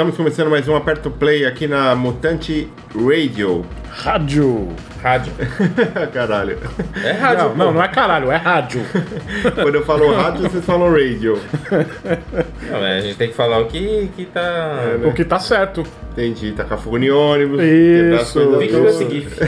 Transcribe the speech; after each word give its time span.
Estamos 0.00 0.16
começando 0.16 0.48
mais 0.48 0.66
um 0.66 0.74
Aperto 0.74 1.10
Play 1.10 1.44
aqui 1.44 1.68
na 1.68 1.94
Mutante 1.94 2.72
Radio. 2.94 3.66
Rádio. 3.90 4.68
Rádio. 5.02 5.30
Caralho. 6.10 6.58
É 7.04 7.12
rádio. 7.12 7.48
Não, 7.50 7.54
não, 7.54 7.72
não 7.74 7.82
é 7.82 7.88
caralho, 7.88 8.32
é 8.32 8.36
rádio. 8.36 8.80
Quando 9.54 9.74
eu 9.74 9.84
falo 9.84 10.10
rádio, 10.14 10.48
vocês 10.48 10.64
falam 10.64 10.90
radio. 10.90 11.38
Não, 12.70 12.78
é, 12.78 12.96
a 12.96 13.00
gente 13.02 13.16
tem 13.16 13.28
que 13.28 13.34
falar 13.34 13.58
o 13.58 13.66
que, 13.66 14.10
que 14.16 14.24
tá. 14.24 14.40
É, 14.40 14.96
né? 14.96 15.06
o 15.06 15.12
que 15.12 15.22
tá 15.22 15.38
certo. 15.38 15.84
Entendi, 16.12 16.52
tacar 16.52 16.78
fogo 16.78 16.96
em 16.96 17.10
ônibus. 17.10 17.60
Isso. 17.60 18.56
Vem 18.56 18.70
com 18.70 18.86
esse 18.86 19.06
GIF. 19.06 19.38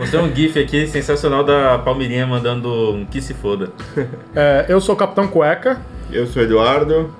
Mostrei 0.00 0.20
um 0.20 0.34
GIF 0.34 0.58
aqui 0.58 0.88
sensacional 0.88 1.44
da 1.44 1.78
Palmeirinha 1.78 2.26
mandando 2.26 2.92
um 2.92 3.06
que 3.06 3.22
se 3.22 3.34
foda. 3.34 3.70
É, 4.34 4.66
eu 4.68 4.80
sou 4.80 4.96
o 4.96 4.98
Capitão 4.98 5.28
Cueca. 5.28 5.80
Eu 6.10 6.26
sou 6.26 6.42
o 6.42 6.44
Eduardo. 6.44 7.14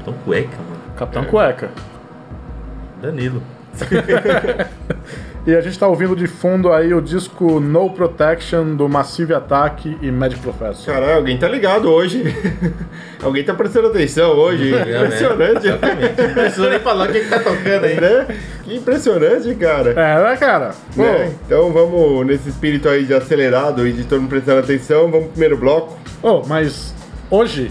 Então, 0.00 0.12
cueca, 0.24 0.58
Capitão 0.96 1.24
Cueca. 1.24 1.70
Danilo. 3.00 3.42
E 5.46 5.54
a 5.54 5.60
gente 5.60 5.78
tá 5.78 5.86
ouvindo 5.86 6.16
de 6.16 6.26
fundo 6.26 6.72
aí 6.72 6.94
o 6.94 7.02
disco 7.02 7.60
No 7.60 7.90
Protection 7.90 8.74
do 8.74 8.88
Massive 8.88 9.34
Attack 9.34 9.98
e 10.00 10.10
Magic 10.10 10.40
Professor. 10.40 10.94
Caralho, 10.94 11.16
alguém 11.16 11.36
tá 11.36 11.46
ligado 11.46 11.92
hoje. 11.92 12.24
alguém 13.22 13.44
tá 13.44 13.52
prestando 13.52 13.88
atenção 13.88 14.30
hoje. 14.30 14.70
Impressionante. 14.70 15.66
Exatamente. 15.66 16.22
Não 16.22 16.32
precisa 16.32 16.70
nem 16.70 16.78
falar 16.78 17.10
o 17.10 17.12
que, 17.12 17.20
tá 17.28 17.40
tocando 17.40 17.84
aí. 17.84 18.00
né? 18.00 18.26
Que 18.64 18.76
impressionante, 18.76 19.54
cara. 19.56 19.90
É, 19.90 20.30
né, 20.30 20.36
cara? 20.38 20.70
Pô, 20.96 21.02
Né? 21.02 21.34
Então 21.44 21.70
vamos 21.72 22.26
nesse 22.26 22.48
espírito 22.48 22.88
aí 22.88 23.04
de 23.04 23.12
acelerado 23.12 23.86
e 23.86 23.92
de 23.92 24.04
todo 24.04 24.22
mundo 24.22 24.30
prestando 24.30 24.60
atenção. 24.60 25.10
Vamos 25.10 25.24
pro 25.24 25.32
primeiro 25.32 25.58
bloco. 25.58 25.98
oh, 26.22 26.42
mas 26.46 26.94
hoje, 27.30 27.70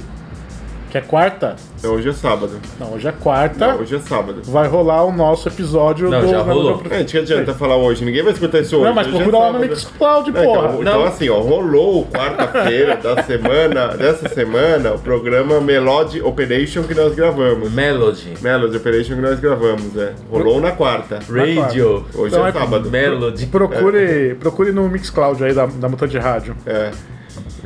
que 0.91 0.97
é 0.99 1.01
quarta, 1.01 1.55
Então 1.83 1.95
hoje 1.95 2.07
é 2.07 2.13
sábado. 2.13 2.61
não, 2.79 2.93
hoje 2.93 3.05
é 3.09 3.11
quarta, 3.11 3.67
Não, 3.73 3.81
hoje 3.81 3.93
é 3.97 3.99
sábado. 3.99 4.41
vai 4.45 4.69
rolar 4.69 5.03
o 5.03 5.11
nosso 5.11 5.49
episódio 5.49 6.09
Não, 6.09 6.21
do... 6.21 6.27
já 6.29 6.39
rolou. 6.41 6.77
do- 6.77 6.93
É, 6.93 7.03
que 7.03 7.17
adianta 7.17 7.53
falar 7.53 7.75
hoje, 7.75 8.05
ninguém 8.05 8.23
vai 8.23 8.31
escutar 8.31 8.59
isso 8.61 8.77
hoje. 8.77 8.85
Não, 8.85 8.93
mas 8.93 9.05
hoje 9.07 9.17
é 9.17 9.19
procura 9.23 9.37
lá 9.39 9.51
no. 9.51 9.59
Mixcloud, 9.59 10.31
Não, 10.31 10.41
porra. 10.45 10.67
então, 10.69 10.81
então, 10.81 11.03
assim, 11.03 11.27
ó, 11.27 11.41
rolou 11.41 12.05
quarta-feira 12.05 12.95
da 12.95 13.21
semana, 13.23 13.87
dessa 13.97 14.29
semana, 14.29 14.93
o 14.93 14.99
programa 14.99 15.59
Melody 15.59 16.21
Operation 16.21 16.83
que 16.83 16.95
nós 16.95 17.13
gravamos. 17.15 17.69
Melody. 17.69 18.33
Melody 18.41 18.77
Operation 18.77 19.15
que 19.15 19.21
nós 19.21 19.39
gravamos, 19.41 19.97
é. 19.97 20.13
Rolou 20.31 20.61
na 20.61 20.71
quarta. 20.71 21.19
Radio. 21.29 22.05
Hoje 22.15 22.33
Então 22.33 22.45
é 22.45 22.49
é- 22.49 22.53
sábado. 22.53 22.89
Melody. 22.89 23.45
Procure, 23.47 24.35
procure 24.39 24.71
no 24.71 24.87
Mixcloud 24.87 25.43
aí 25.43 25.53
da, 25.53 25.65
da 25.65 25.89
Mutante 25.89 26.17
Rádio. 26.17 26.55
É. 26.65 26.91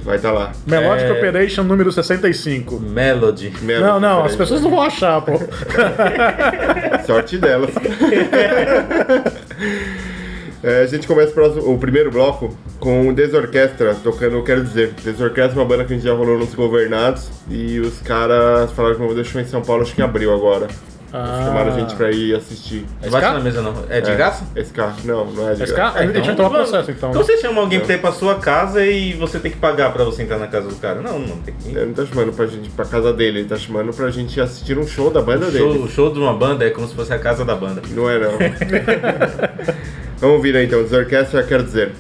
Vai 0.04 0.16
estar 0.18 0.32
lá. 0.32 0.52
Melodic 0.66 1.10
É. 1.10 1.12
Operation 1.12 1.64
número 1.64 1.92
65. 1.92 2.80
Melody. 2.80 3.54
Melody 3.62 3.84
Não, 3.86 4.00
não, 4.00 4.24
as 4.26 4.36
pessoas 4.36 4.62
não 4.62 4.70
vão 4.70 4.82
achar, 4.82 5.22
pô. 5.22 5.34
Sorte 7.06 7.38
delas. 7.38 7.72
É, 10.64 10.82
a 10.82 10.88
gente 10.88 11.06
começa 11.08 11.30
o, 11.30 11.34
próximo- 11.36 11.72
o 11.74 11.78
primeiro 11.78 12.10
bloco 12.10 12.58
com 12.80 13.08
o 13.08 13.14
Desorquestra 13.14 13.94
tocando, 14.04 14.44
quero 14.44 14.64
dizer, 14.64 14.92
Desorquestra 15.04 15.54
é 15.54 15.60
uma 15.62 15.66
banda 15.66 15.86
que 15.86 15.94
a 15.94 15.96
gente 15.96 16.06
já 16.06 16.14
rolou 16.14 16.38
nos 16.38 16.54
Governados 16.56 17.30
e 17.48 17.80
os 17.80 18.02
caras 18.02 18.72
falaram 18.72 18.96
que 18.96 19.02
vão 19.14 19.24
show 19.24 19.40
em 19.40 19.46
São 19.46 19.62
Paulo, 19.62 19.84
acho 19.84 19.94
que 19.94 20.02
em 20.02 20.04
abril 20.04 20.34
agora. 20.34 20.68
Ah. 21.14 21.44
Chamaram 21.46 21.74
a 21.74 21.80
gente 21.80 21.96
pra 21.96 22.12
ir 22.12 22.36
assistir. 22.36 22.86
Bate 23.02 23.26
SK? 23.26 23.34
na 23.34 23.40
mesa, 23.40 23.62
não. 23.62 23.74
É 23.90 24.02
de 24.02 24.14
graça? 24.16 24.44
SK, 24.56 24.78
não, 25.06 25.26
não 25.26 25.50
é 25.50 25.54
de 25.54 25.64
SK? 25.66 25.76
graça. 25.76 26.06
vai 26.06 26.36
tomar 26.36 26.50
processo, 26.50 26.92
então. 26.92 27.10
Então 27.12 27.24
você 27.24 27.38
chama 27.38 27.62
alguém 27.62 27.80
pra 27.80 27.94
ir 27.96 28.02
pra 28.02 28.12
sua 28.12 28.36
casa 28.36 28.86
e 28.86 29.14
você 29.14 29.40
tem 29.40 29.52
que 29.52 29.58
pagar 29.58 29.94
pra 29.94 30.04
você 30.04 30.24
entrar 30.24 30.38
na 30.38 30.48
casa 30.48 30.68
do 30.68 30.76
cara. 30.76 31.02
Não, 31.02 31.18
não 31.20 31.38
tem 31.38 31.54
que. 31.56 31.70
Ele 31.70 31.86
não 31.86 31.94
tá 31.94 32.06
chamando 32.06 32.34
pra 32.34 32.46
gente 32.46 32.68
ir 32.68 32.72
pra 32.72 32.86
casa 32.86 33.14
dele, 33.14 33.40
ele 33.40 33.48
tá 33.48 33.56
chamando 33.58 33.94
pra 33.94 34.10
gente 34.12 34.40
assistir 34.42 34.78
um 34.78 34.86
show 34.86 35.10
da 35.10 35.22
banda 35.22 35.46
O 35.46 35.52
show, 35.52 35.74
dele. 35.74 35.84
o 35.86 35.88
show 35.90 36.12
de 36.12 36.20
uma 36.20 36.34
banda 36.34 36.66
é 36.66 36.70
como 36.70 36.88
se 36.88 36.94
fosse 36.94 37.14
a 37.14 37.20
casa 37.20 37.46
da 37.46 37.56
banda. 37.56 37.82
Não 37.92 38.10
é 38.10 38.20
não. 38.20 38.32
Vamos 40.20 40.36
ouvir 40.38 40.56
aí 40.56 40.66
então, 40.66 40.82
Desorquestra, 40.82 41.44
quero 41.44 41.64
dizer. 41.64 41.92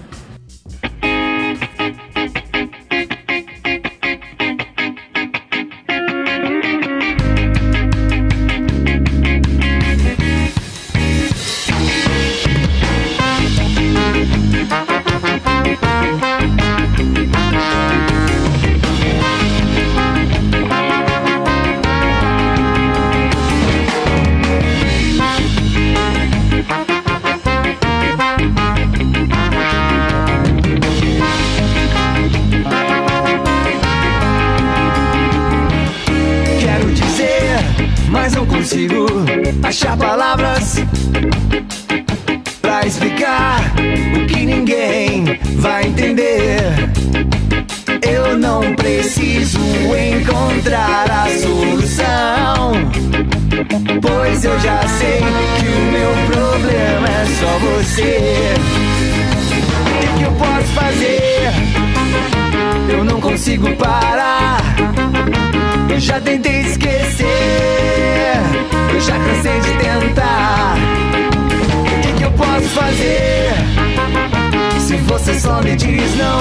Me 75.63 75.75
diz 75.75 76.16
não, 76.18 76.40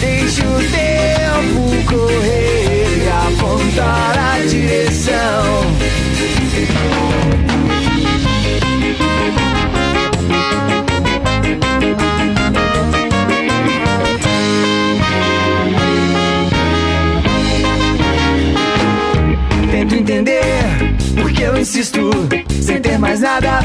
deixe 0.00 0.40
o 0.42 0.58
tempo 0.70 1.84
correr 1.86 2.98
e 2.98 3.08
apontar 3.08 4.18
a 4.18 4.46
direção. 4.46 5.12
Tento 19.70 19.94
entender 19.96 20.52
porque 21.20 21.42
eu 21.42 21.56
insisto 21.58 22.10
sem 22.60 22.80
ter 22.80 22.98
mais 22.98 23.20
nada 23.20 23.60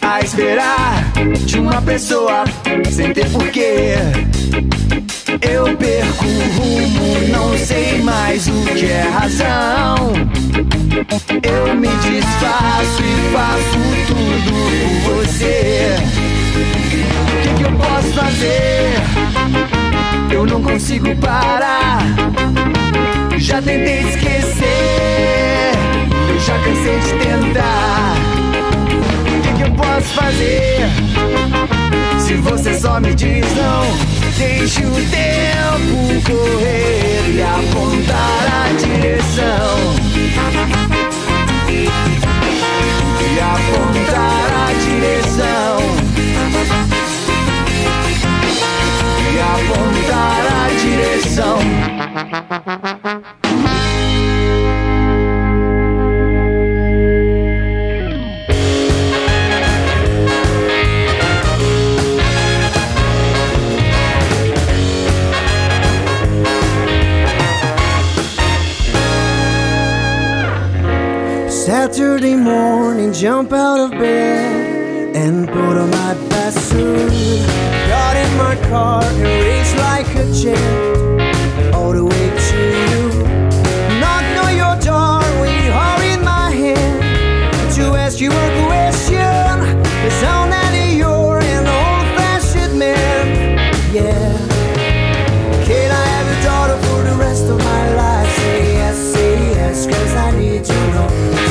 a 0.00 0.20
esperar 0.20 0.85
uma 1.66 1.82
pessoa 1.82 2.44
sem 2.90 3.12
ter 3.12 3.28
porquê. 3.30 3.96
Eu 5.40 5.76
perco 5.76 6.24
o 6.24 6.38
rumo, 6.56 7.28
não 7.28 7.58
sei 7.58 8.00
mais 8.02 8.46
o 8.46 8.64
que 8.74 8.86
é 8.86 9.02
razão. 9.02 10.12
Eu 11.42 11.74
me 11.74 11.88
desfaço 11.88 13.02
e 13.02 13.32
faço 13.32 13.78
tudo 14.06 14.52
por 15.04 15.16
você. 15.16 15.96
O 17.32 17.42
que, 17.42 17.54
que 17.54 17.62
eu 17.62 17.72
posso 17.72 18.12
fazer? 18.12 18.94
Eu 20.32 20.46
não 20.46 20.62
consigo 20.62 21.14
parar. 21.16 21.98
Já 23.38 23.60
tentei 23.60 24.02
esquecer, 24.08 25.72
eu 26.28 26.40
já 26.40 26.58
cansei 26.60 26.98
de 27.00 27.12
tentar. 27.24 28.35
Posso 29.76 30.14
fazer? 30.14 30.88
Se 32.18 32.34
você 32.34 32.78
só 32.78 33.00
me 33.00 33.14
diz 33.14 33.44
não, 33.54 33.84
deixe 34.36 34.84
o 34.84 34.92
tempo 35.10 36.20
correr 36.26 37.34
e 37.34 37.42
apontar 37.42 38.46
a 38.52 38.72
direção. 38.72 39.94
E 43.20 43.38
apontar 43.40 44.48
a 44.62 44.72
direção. 44.84 45.76
E 49.32 49.38
apontar 49.38 50.44
a 50.52 50.68
direção. 50.80 51.58
Saturday 71.66 72.36
morning, 72.36 73.12
jump 73.12 73.52
out 73.52 73.80
of 73.80 73.90
bed 73.90 75.16
and 75.16 75.48
put 75.48 75.76
on 75.76 75.90
my 75.90 76.14
best 76.28 76.60
suit. 76.68 77.10
Got 77.88 78.16
in 78.16 78.36
my 78.38 78.54
car 78.68 79.02
and 79.02 79.24
race 79.24 79.74
like 79.74 80.06
a 80.14 80.32
jet 80.32 81.74
all 81.74 81.90
the 81.92 82.04
way 82.04 82.26
to 82.48 82.60
you. 82.92 83.08
Knock 83.98 84.26
on 84.44 84.54
your 84.54 84.76
door 84.78 85.18
with 85.42 85.66
her 85.74 85.98
in 86.14 86.22
my 86.22 86.52
hand 86.52 87.74
to 87.74 87.96
ask 87.96 88.20
you 88.20 88.30
a 88.30 88.66
question. 88.68 89.58
It's 90.06 90.22
on 90.22 90.50
that 90.50 90.72
you're 90.94 91.40
an 91.40 91.66
old 91.66 92.06
fashioned 92.14 92.78
man. 92.78 93.58
Yeah. 93.92 94.38
Can 95.66 95.90
I 95.90 96.06
have 96.14 96.26
your 96.30 96.42
daughter 96.44 96.78
for 96.86 97.02
the 97.10 97.16
rest 97.18 97.46
of 97.46 97.58
my 97.58 97.94
life? 97.96 98.38
Yes, 98.38 98.96
say 99.14 99.90
cause 99.90 100.14
I 100.14 100.30
need 100.38 100.64
to 100.64 100.72
know. 100.94 101.45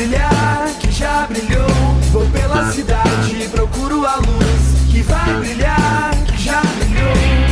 brilhar, 0.00 0.66
que 0.80 0.90
já 0.90 1.26
brilhou. 1.26 1.68
Vou 2.10 2.26
pela 2.30 2.72
cidade, 2.72 3.48
procuro 3.50 4.06
a 4.06 4.16
luz 4.16 4.90
que 4.90 5.02
vai 5.02 5.34
brilhar, 5.40 6.10
que 6.26 6.42
já 6.42 6.62
brilhou. 6.62 7.49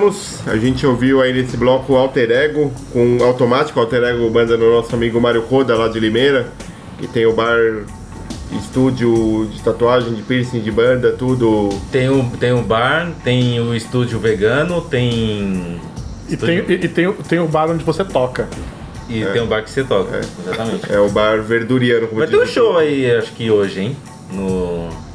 Voltamos, 0.00 0.38
a 0.46 0.56
gente 0.56 0.86
ouviu 0.86 1.20
aí 1.20 1.32
nesse 1.32 1.56
bloco 1.58 1.94
Alter 1.94 2.30
Ego, 2.30 2.72
com 2.92 3.18
automático 3.22 3.78
Alter 3.78 4.02
Ego, 4.04 4.30
banda 4.30 4.56
do 4.56 4.70
nosso 4.70 4.94
amigo 4.94 5.20
Mário 5.20 5.42
Coda, 5.42 5.76
lá 5.76 5.88
de 5.88 6.00
Limeira, 6.00 6.48
que 6.98 7.06
tem 7.06 7.26
o 7.26 7.32
bar, 7.34 7.58
estúdio 8.58 9.46
de 9.52 9.60
tatuagem, 9.62 10.14
de 10.14 10.22
piercing, 10.22 10.60
de 10.60 10.70
banda, 10.70 11.12
tudo. 11.12 11.68
Tem 11.92 12.08
o, 12.08 12.24
tem 12.40 12.52
o 12.52 12.62
bar, 12.62 13.10
tem 13.22 13.60
o 13.60 13.74
estúdio 13.74 14.18
vegano, 14.18 14.80
tem. 14.80 15.78
E 16.28 16.36
tem, 16.36 16.58
e, 16.66 16.72
e 16.72 16.88
tem, 16.88 17.06
o- 17.06 17.12
tem 17.14 17.38
o 17.38 17.46
bar 17.46 17.70
onde 17.70 17.84
você 17.84 18.02
toca. 18.04 18.48
E 19.08 19.24
tem 19.32 19.42
o 19.42 19.46
bar 19.46 19.62
que 19.62 19.70
você 19.70 19.84
toca. 19.84 20.20
Exatamente. 20.46 20.90
É 20.92 20.98
o 20.98 21.08
bar 21.10 21.42
verduriano, 21.42 22.06
como 22.06 22.20
Vai 22.20 22.28
ter 22.28 22.38
um 22.40 22.46
show 22.46 22.78
aí, 22.78 23.10
acho 23.10 23.32
que 23.32 23.50
hoje, 23.50 23.80
hein? 23.80 23.96
No. 24.32 24.59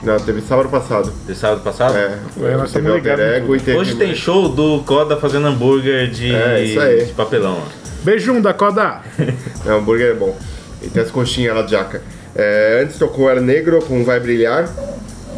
Não, 0.06 0.18
teve 0.20 0.40
sábado 0.42 0.70
passado. 0.70 1.12
De 1.26 1.36
sábado 1.36 1.62
passado? 1.62 1.98
É, 1.98 2.20
É, 2.44 2.56
nós 2.56 2.72
teve 2.72 2.88
Alter 2.90 3.20
Ego 3.20 3.56
e 3.56 3.60
teve... 3.60 3.78
Hoje 3.78 3.96
tem 3.96 4.14
show 4.14 4.48
do 4.50 4.84
Coda 4.86 5.18
fazendo 5.18 5.48
hambúrguer 5.48 6.10
de, 6.12 6.34
É, 6.34 6.64
isso 6.64 6.80
aí. 6.80 7.06
de 7.06 7.14
papelão. 7.14 7.58
ó. 7.60 7.86
Beijão 8.04 8.40
da 8.40 8.54
Coda! 8.54 9.02
É, 9.66 9.72
hambúrguer 9.72 10.12
é 10.12 10.14
bom. 10.14 10.38
E 10.82 10.88
tem 10.88 11.02
as 11.02 11.10
coxinhas 11.10 11.56
lá 11.56 11.64
de 11.64 11.72
jaca. 11.72 12.04
É, 12.36 12.82
antes 12.84 13.00
tocou 13.00 13.28
Era 13.30 13.42
Negro 13.42 13.82
com 13.82 14.04
Vai 14.04 14.20
Brilhar. 14.20 14.70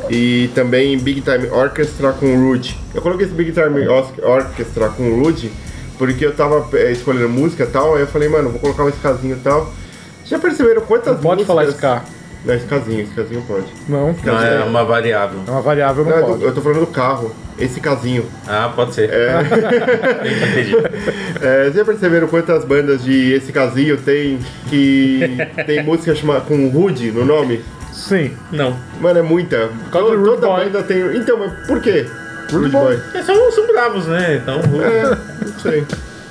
E 0.10 0.50
também 0.54 0.98
Big 0.98 1.22
Time 1.22 1.48
Orchestra 1.50 2.12
com 2.12 2.36
Rude. 2.36 2.78
Eu 2.94 3.02
coloquei 3.02 3.26
esse 3.26 3.34
Big 3.36 3.54
Time 3.54 3.88
Orchestra 3.88 4.90
com 4.90 5.22
Rude 5.22 5.50
porque 5.98 6.26
eu 6.26 6.34
tava 6.34 6.68
é, 6.78 6.92
escolhendo 6.92 7.30
música 7.30 7.64
e 7.64 7.68
tal. 7.68 7.96
Aí 7.96 8.02
eu 8.02 8.08
falei, 8.08 8.28
mano, 8.28 8.50
vou 8.50 8.60
colocar 8.60 8.84
um 8.84 8.90
escazinho 8.90 9.36
e 9.36 9.40
tal. 9.40 9.72
Já 10.26 10.38
perceberam 10.38 10.82
quantas 10.82 11.16
Não 11.16 11.22
pode 11.22 11.44
músicas... 11.44 11.48
falar 11.48 11.64
ska. 11.70 12.17
Não, 12.48 12.56
escazinho, 12.56 13.02
escazinho 13.04 13.42
pode. 13.48 13.66
Não, 13.90 14.16
Não, 14.24 14.42
é 14.42 14.64
uma 14.64 14.84
variável. 14.86 15.40
é 15.46 15.52
uma 15.52 15.62
variável, 15.62 16.04
não, 16.06 16.12
Não, 16.12 16.18
eu 16.20 16.26
pode. 16.26 16.40
tô- 16.40 16.46
eu 16.48 16.54
tô 16.56 16.62
falando 16.62 16.80
do 16.80 16.88
carro. 16.88 17.36
Esse 17.60 17.80
casinho. 17.82 18.24
Ah, 18.48 18.72
pode 18.76 18.94
ser. 18.94 19.10
Entendi. 19.12 20.76
É, 21.42 21.64
vocês 21.64 21.74
já 21.76 21.86
perceberam 21.86 22.28
quantas 22.28 22.64
bandas 22.64 23.04
de 23.04 23.34
esse 23.34 23.52
casinho 23.52 23.98
tem 23.98 24.40
que 24.70 25.22
tem 25.66 25.84
música 25.84 26.14
chama, 26.16 26.40
com 26.42 26.70
Rude 26.70 27.12
no 27.12 27.26
nome? 27.26 27.64
Sim. 27.92 28.32
Não. 28.52 28.78
Mano, 29.02 29.20
é 29.20 29.22
muita. 29.24 29.70
causa 29.92 30.12
do 30.12 30.18
Rude 30.18 30.30
Toda 30.42 30.48
Boy. 30.48 30.66
banda 30.66 30.84
tem. 30.84 31.18
Então, 31.18 31.38
mas 31.40 31.52
por 31.68 31.82
quê? 31.82 32.06
Rude 32.52 32.70
Boy. 32.70 32.96
Boy. 32.96 33.02
É, 33.16 33.24
são, 33.24 33.52
são 33.52 33.68
bravos, 33.68 34.06
né? 34.06 34.40
Então, 34.42 34.60
É, 34.82 35.18
não 35.46 35.60
sei. 35.60 35.82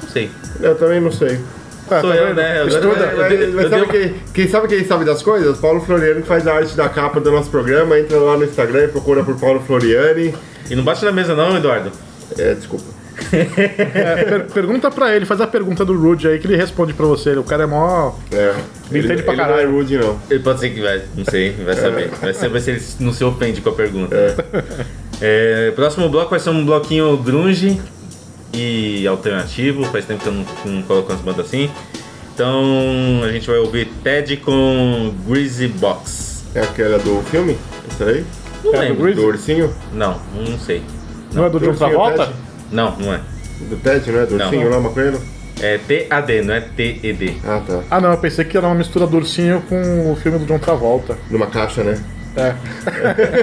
não 0.03 0.09
sei. 0.09 0.31
Eu 0.61 0.75
também 0.77 1.01
não 1.01 1.11
sei. 1.13 1.41
Tá, 1.89 2.01
Sou 2.01 2.11
tá 2.11 2.17
eu, 2.17 2.27
vendo? 2.27 2.37
né? 2.37 2.67
Estuda. 2.67 2.87
eu- 2.89 3.17
Mas, 3.17 3.33
eu- 3.33 3.53
mas 3.53 3.65
eu 3.65 3.71
sabe 3.71 3.81
devo- 3.87 3.93
quem, 3.93 4.15
quem 4.35 4.49
sabe 4.49 4.69
quem 4.69 4.85
sabe 4.85 5.05
das 5.05 5.23
coisas? 5.23 5.59
Paulo 5.59 5.81
Floriano 5.81 6.21
que 6.23 6.27
faz 6.29 6.47
a 6.47 6.55
arte 6.55 6.77
da 6.77 6.89
capa 6.89 7.21
do 7.21 7.31
nosso 7.31 7.49
programa. 7.51 7.99
Entra 7.99 8.19
lá 8.19 8.37
no 8.37 8.45
Instagram 8.45 8.85
e 8.85 8.89
procura 8.89 9.23
por 9.23 9.39
Paulo 9.39 9.61
Floriani. 9.67 10.35
E 10.69 10.75
não 10.75 10.83
bate 10.83 11.05
na 11.05 11.13
mesa 11.13 11.35
não, 11.35 11.57
Eduardo. 11.57 11.93
É, 12.39 12.55
desculpa. 12.55 12.85
É, 13.33 14.25
per- 14.25 14.45
pergunta 14.53 14.91
pra 14.91 15.15
ele, 15.17 15.25
faz 15.25 15.41
a 15.41 15.47
pergunta 15.47 15.85
do 15.87 15.97
Rude 15.99 16.29
aí 16.29 16.39
que 16.39 16.47
ele 16.47 16.55
responde 16.57 16.93
pra 16.93 17.07
você. 17.07 17.31
O 17.31 17.43
cara 17.43 17.63
é 17.63 17.67
mó. 17.67 18.13
É. 18.31 18.53
Ele, 18.91 19.05
entende 19.07 19.23
pra 19.23 19.33
ele 19.33 19.43
não 19.43 19.49
é 19.49 19.49
caralho. 19.53 19.71
rude, 19.73 19.97
não. 19.99 20.19
Ele 20.31 20.41
pode 20.41 20.61
ser 20.61 20.71
que 20.71 20.81
vai, 20.83 21.01
não 21.17 21.25
sei, 21.25 21.53
vai 21.65 21.75
saber. 21.75 22.11
Vai 22.21 22.35
ser, 22.35 22.49
vai 22.51 22.61
ser 22.61 22.71
ele 22.73 22.83
não 23.01 23.13
se 23.15 23.25
ofende 23.25 23.61
com 23.63 23.71
a 23.71 23.73
pergunta. 23.73 24.15
É, 25.21 25.73
próximo 25.75 26.09
bloco 26.11 26.31
vai 26.31 26.39
ser 26.41 26.51
um 26.51 26.65
bloquinho 26.65 27.17
grunge 27.17 27.81
e 28.53 29.07
alternativo. 29.07 29.85
Faz 29.87 30.05
tempo 30.05 30.23
que 30.23 30.29
eu 30.29 30.33
não, 30.33 30.45
não 30.65 30.83
coloco 30.83 31.13
umas 31.13 31.21
bandas 31.23 31.47
assim. 31.47 31.71
Então 32.35 33.23
a 33.25 33.33
gente 33.33 33.47
vai 33.47 33.59
ouvir 33.59 33.87
Ted 34.05 34.37
com 34.39 35.15
Greasy 35.27 35.69
Box. 35.69 36.45
É 36.55 36.61
aquela 36.61 36.99
do 36.99 37.23
filme? 37.31 37.57
Essa 37.91 38.05
aí? 38.05 38.25
Não 38.65 38.75
É 38.75 38.77
do 38.93 39.03
lembro. 39.03 39.15
Do 39.15 39.27
ursinho? 39.27 39.75
Não, 39.93 40.21
não 40.35 40.59
sei. 40.59 40.83
Não, 41.33 41.47
é 41.47 41.51
do 41.51 41.59
John 41.61 41.75
Travolta? 41.75 42.33
Não, 42.71 42.97
não 42.99 43.13
é. 43.15 43.21
Do 43.69 43.77
Ted, 43.77 44.11
não 44.11 44.21
é? 44.21 44.27
Do 44.27 44.37
Não. 44.37 44.45
ursinho 44.47 44.69
lá, 44.71 44.81
maconheiro? 44.81 45.21
É 45.61 45.79
TAD, 45.79 46.43
não 46.43 46.55
é 46.55 46.61
TED. 46.61 47.39
Ah, 47.45 47.63
tá. 47.67 47.83
Ah, 47.91 48.01
não, 48.01 48.11
eu 48.11 48.19
pensei 48.19 48.45
que 48.45 48.57
era 48.57 48.67
uma 48.67 48.75
mistura 48.75 49.07
do 49.07 49.17
ursinho 49.17 49.63
com 49.69 50.13
o 50.13 50.17
filme 50.17 50.39
do 50.39 50.45
John 50.45 50.59
Travolta. 50.59 51.17
Numa 51.31 51.47
caixa, 51.47 51.83
né? 51.83 51.99
É. 52.37 52.55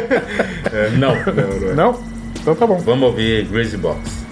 Não. 0.98 1.16
Não, 1.16 1.60
não 1.60 1.70
é. 1.70 1.74
Não? 1.74 2.04
Então 2.40 2.54
tá 2.56 2.68
bom. 2.68 2.78
Vamos 2.78 3.10
ouvir 3.10 3.46
Greasy 3.48 3.78
Box. 3.78 4.23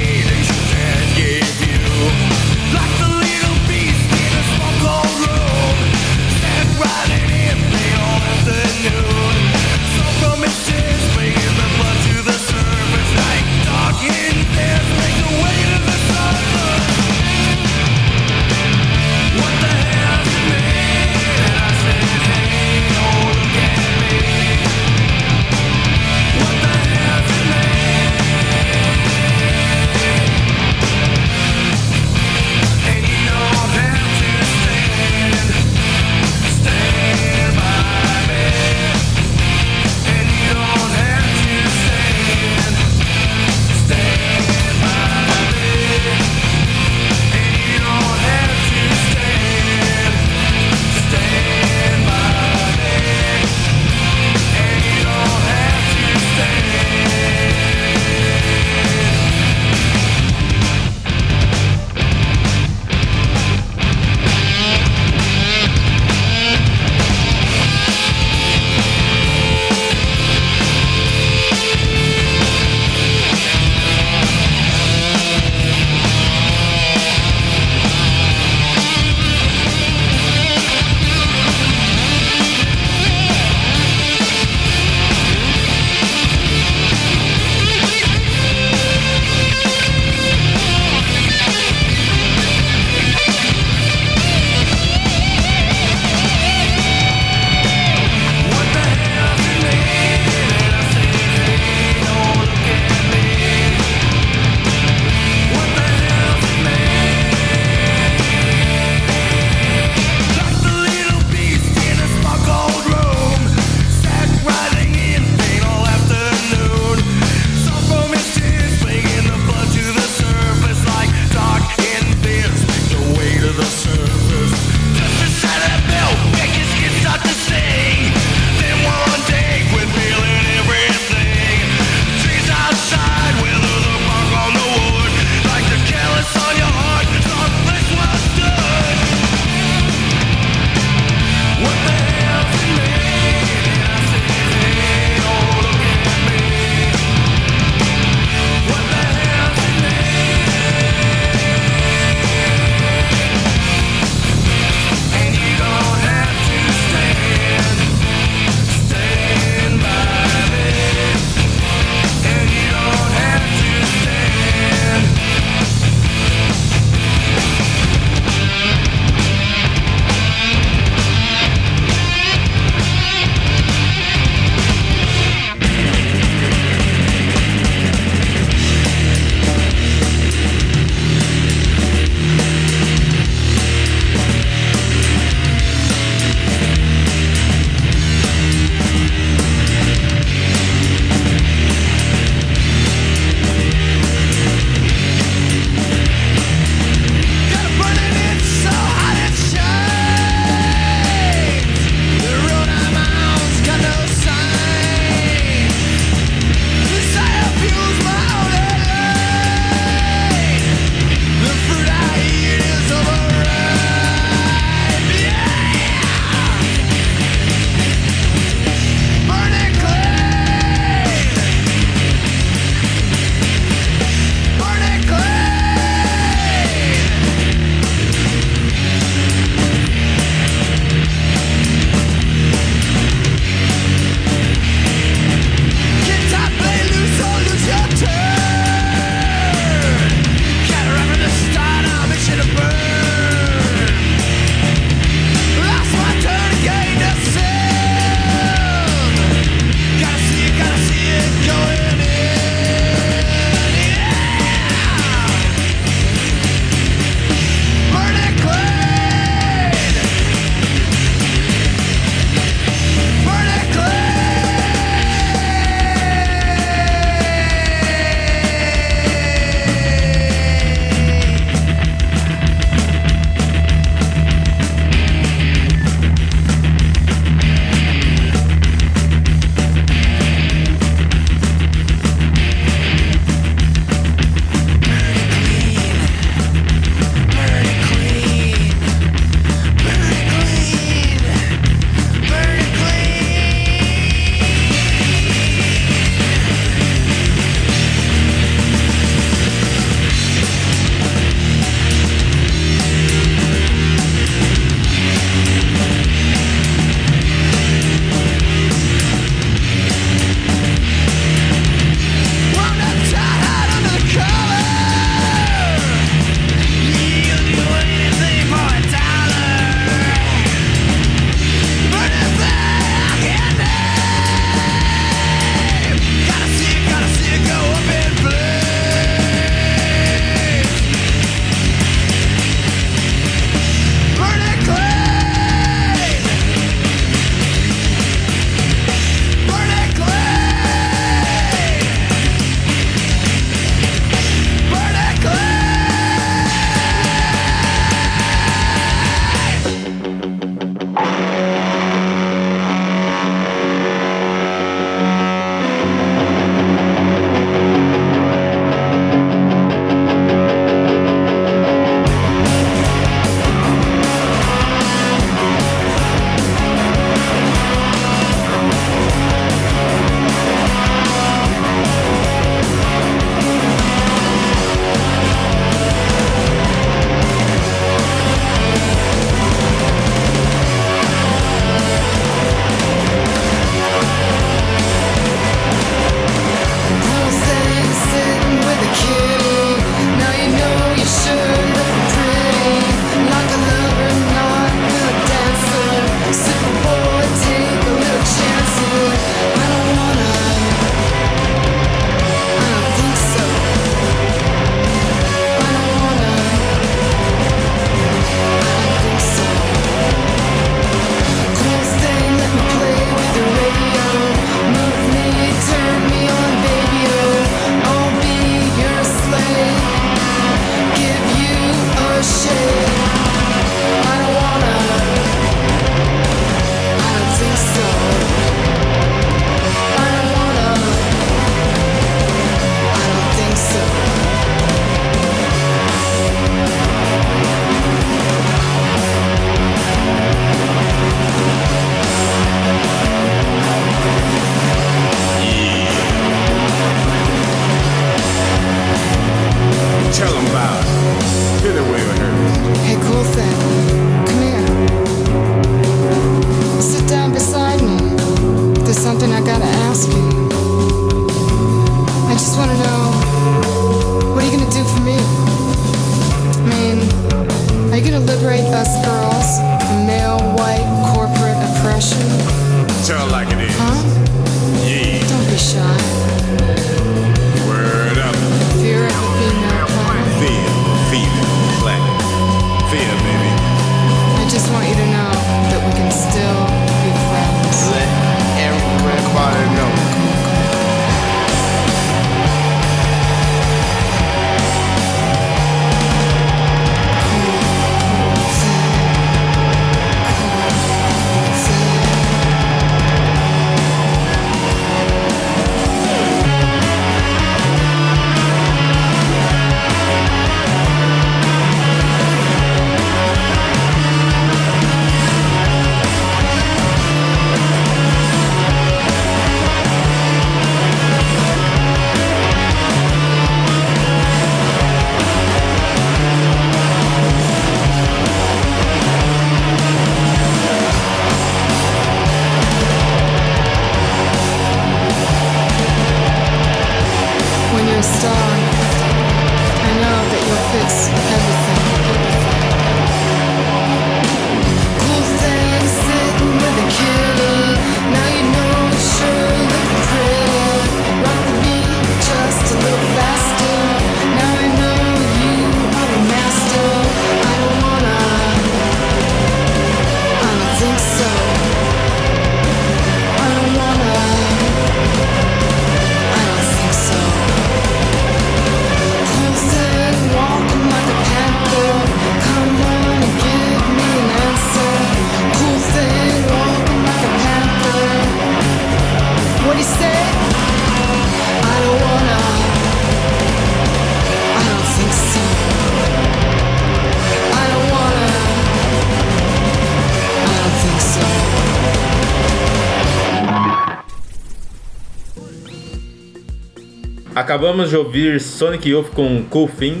Acabamos 597.50 597.90
de 597.90 597.96
ouvir 597.96 598.40
Sonic 598.40 598.88
Youth 598.90 599.08
com 599.12 599.42
Cool 599.50 599.68
Thing. 599.76 600.00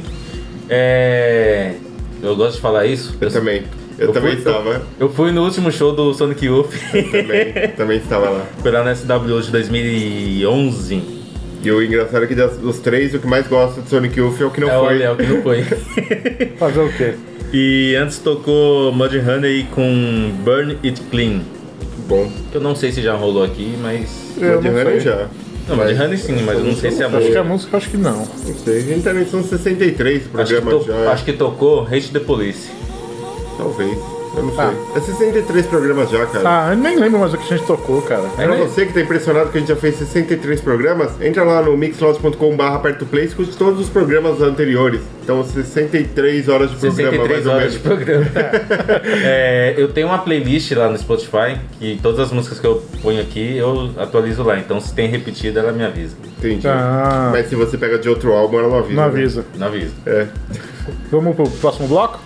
É... 0.68 1.72
Eu 2.22 2.36
gosto 2.36 2.54
de 2.54 2.60
falar 2.60 2.86
isso. 2.86 3.16
Eu 3.20 3.28
também. 3.28 3.64
Eu, 3.98 4.06
Eu 4.06 4.12
também 4.12 4.30
fui- 4.36 4.38
estava. 4.38 4.82
Eu 5.00 5.08
fui 5.08 5.32
no 5.32 5.42
último 5.42 5.72
show 5.72 5.90
do 5.92 6.14
Sonic 6.14 6.46
Youth. 6.46 6.70
Também, 7.10 7.52
também 7.76 7.98
estava 7.98 8.30
lá. 8.30 8.46
Foi 8.62 8.70
lá 8.70 8.84
na 8.84 8.94
SW 8.94 9.40
de 9.42 9.50
2011. 9.50 11.02
E 11.64 11.70
o 11.72 11.82
engraçado 11.82 12.22
é 12.22 12.26
que 12.28 12.36
das- 12.36 12.56
dos 12.56 12.78
três, 12.78 13.14
o 13.14 13.18
que 13.18 13.26
mais 13.26 13.48
gosta 13.48 13.82
de 13.82 13.88
Sonic 13.88 14.16
Youth 14.20 14.40
é 14.40 14.44
o 14.44 14.50
que 14.52 14.60
não 14.60 14.70
é 14.70 14.78
o 14.78 14.84
foi. 14.84 14.98
Léo 14.98 15.16
que 15.16 15.26
não 15.26 15.42
foi. 15.42 15.62
Fazer 16.56 16.80
o 16.80 16.92
quê? 16.92 17.14
e 17.52 17.96
antes 18.00 18.18
tocou 18.20 18.92
Mud 18.92 19.12
Honey 19.18 19.66
com 19.74 20.30
Burn 20.44 20.78
It 20.84 21.00
Clean. 21.10 21.40
Bom, 22.06 22.30
Que 22.52 22.58
eu 22.58 22.60
não 22.60 22.76
sei 22.76 22.92
se 22.92 23.02
já 23.02 23.14
rolou 23.16 23.42
aqui, 23.42 23.74
mas. 23.82 24.08
Eu 24.40 24.62
Mud 24.62 24.68
Honey 24.68 25.00
já. 25.00 25.26
Não, 25.70 25.76
Mud 25.76 26.02
Honey 26.02 26.18
sim, 26.18 26.42
mas 26.44 26.58
eu 26.58 26.64
não 26.64 26.74
sei 26.76 26.90
se 26.90 27.02
é 27.02 27.06
a 27.06 27.08
Acho 27.08 27.16
que 27.16 27.22
música. 27.22 27.40
a 27.40 27.44
música, 27.44 27.76
acho 27.76 27.90
que 27.90 27.96
não. 27.96 28.18
Não 28.18 28.54
sei. 28.64 28.76
A 28.78 28.80
gente 28.80 29.02
tá 29.02 29.12
na 29.12 29.20
edição 29.22 29.42
63 29.42 30.24
do 30.26 30.40
Acho 30.40 30.54
que, 30.54 30.60
programa 30.60 30.84
to- 30.84 30.86
já. 31.04 31.12
acho 31.12 31.24
que 31.24 31.32
tocou 31.32 31.82
Hate 31.86 32.10
the 32.10 32.20
Police. 32.20 32.68
Talvez. 33.56 33.96
Eu 34.36 34.44
não 34.44 34.50
sei. 34.54 34.64
Ah. 34.64 34.74
É 34.94 35.00
63 35.00 35.66
programas 35.66 36.08
já, 36.08 36.24
cara. 36.24 36.44
Ah, 36.68 36.72
eu 36.72 36.76
nem 36.76 36.96
lembro 36.96 37.18
mais 37.18 37.34
o 37.34 37.36
que 37.36 37.52
a 37.52 37.56
gente 37.56 37.66
tocou, 37.66 38.00
cara. 38.02 38.22
É 38.38 38.44
Pra 38.44 38.54
mesmo? 38.54 38.68
você 38.68 38.86
que 38.86 38.92
tá 38.94 39.00
impressionado 39.00 39.50
que 39.50 39.58
a 39.58 39.60
gente 39.60 39.68
já 39.70 39.74
fez 39.76 39.96
63 39.96 40.60
programas, 40.60 41.10
entra 41.20 41.42
lá 41.42 41.60
no 41.60 41.76
mixcloud.com.br 41.76 42.62
aperta 42.62 43.02
o 43.02 43.06
play 43.08 43.24
e 43.24 43.26
escute 43.26 43.56
todos 43.56 43.80
os 43.80 43.88
programas 43.88 44.40
anteriores. 44.40 45.00
Então, 45.24 45.44
63 45.44 46.48
horas 46.48 46.70
de 46.70 46.76
programa, 46.76 47.10
63 47.10 47.28
mais 47.28 47.46
ou 47.46 47.52
horas 47.52 47.72
de 47.72 47.78
menos. 47.80 48.04
programa. 48.04 48.26
É, 49.24 49.74
eu 49.76 49.88
tenho 49.88 50.06
uma 50.06 50.18
playlist 50.18 50.70
lá 50.72 50.88
no 50.88 50.96
Spotify 50.96 51.58
que 51.78 51.98
todas 52.00 52.20
as 52.20 52.32
músicas 52.32 52.60
que 52.60 52.66
eu 52.66 52.82
ponho 53.02 53.20
aqui 53.20 53.56
eu 53.56 53.90
atualizo 53.96 54.42
lá. 54.42 54.58
Então 54.58 54.80
se 54.80 54.94
tem 54.94 55.08
repetida, 55.08 55.60
ela 55.60 55.72
me 55.72 55.84
avisa. 55.84 56.16
Entendi. 56.38 56.66
Ah. 56.66 57.30
Mas 57.32 57.48
se 57.48 57.54
você 57.54 57.76
pega 57.76 57.98
de 57.98 58.08
outro 58.08 58.32
álbum, 58.32 58.58
ela 58.58 58.68
não 58.68 58.78
avisa. 58.78 58.94
Não 58.94 59.02
né? 59.02 59.08
avisa. 59.08 59.46
Não 59.56 59.66
avisa. 59.66 59.92
É. 60.06 60.26
Vamos 61.10 61.36
pro 61.36 61.48
próximo 61.48 61.88
bloco? 61.88 62.20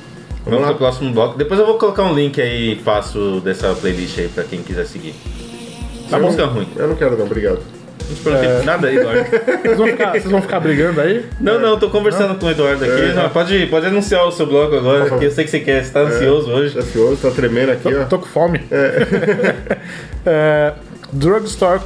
Vamos 0.45 0.61
lá. 0.61 0.69
pro 0.69 0.79
próximo 0.79 1.13
bloco. 1.13 1.39
Depois 1.39 1.59
eu 1.59 1.67
vou 1.67 1.79
colocar 1.79 2.03
um 2.03 2.15
link 2.15 2.41
aí 2.41 2.77
fácil 2.85 3.41
dessa 3.41 3.75
playlist 3.75 4.19
aí 4.19 4.29
pra 4.29 4.45
quem 4.45 4.63
quiser 4.63 4.87
seguir. 4.87 5.15
Tá 6.11 6.19
música 6.19 6.47
ruim. 6.47 6.69
Eu 6.77 6.89
não 6.89 6.97
quero 6.97 7.17
não, 7.17 7.25
obrigado. 7.25 7.74
Não 8.09 8.17
te 8.17 8.23
preocupe 8.23 8.67
nada 8.67 8.89
aí, 8.89 8.97
Eduardo. 8.97 9.25
Vocês 9.63 9.77
vão 9.79 9.87
ficar, 9.87 10.11
vocês 10.11 10.25
vão 10.25 10.43
ficar 10.43 10.61
brigando 10.61 11.01
aí? 11.01 11.25
Não, 11.41 11.59
não, 11.59 11.71
eu 11.71 11.77
tô 11.79 11.91
conversando 11.91 12.39
com 12.39 12.47
o 12.47 12.51
Eduardo 12.51 12.85
aqui. 12.85 13.03
É. 13.03 13.15
Não, 13.15 13.31
pode, 13.31 13.67
pode 13.67 13.87
anunciar 13.87 14.27
o 14.27 14.33
seu 14.33 14.47
bloco 14.47 14.77
agora, 14.77 15.19
que 15.19 15.25
eu 15.25 15.31
sei 15.31 15.45
que 15.45 15.51
você 15.51 15.61
quer. 15.61 15.85
Você 15.85 15.91
tá 15.91 16.01
ansioso 16.01 16.51
hoje. 16.51 16.75
Tá 16.75 16.81
ansioso, 16.81 17.17
tá 17.17 17.31
tremendo 17.31 17.73
aqui, 17.73 17.95
ó. 17.95 18.05
Tô 18.05 18.19
com 18.19 18.27
fome. 18.27 18.61
É, 20.27 20.73
drugstore 21.13 21.83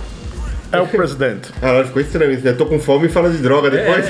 é 0.71 0.81
o 0.81 0.87
presidente. 0.87 1.51
Ah, 1.63 1.83
ficou 1.85 2.01
estranho 2.01 2.31
isso, 2.31 2.45
né? 2.45 2.53
Tô 2.53 2.67
com 2.67 2.79
fome 2.79 3.07
e 3.07 3.09
fala 3.09 3.31
de 3.31 3.39
droga 3.39 3.71
depois. 3.71 4.07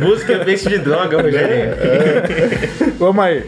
Música 0.00 0.34
é 0.34 0.38
peixe 0.44 0.68
de 0.68 0.78
droga, 0.78 1.20
Rogerinho. 1.20 1.74
Vamos 2.98 3.24
aí. 3.24 3.44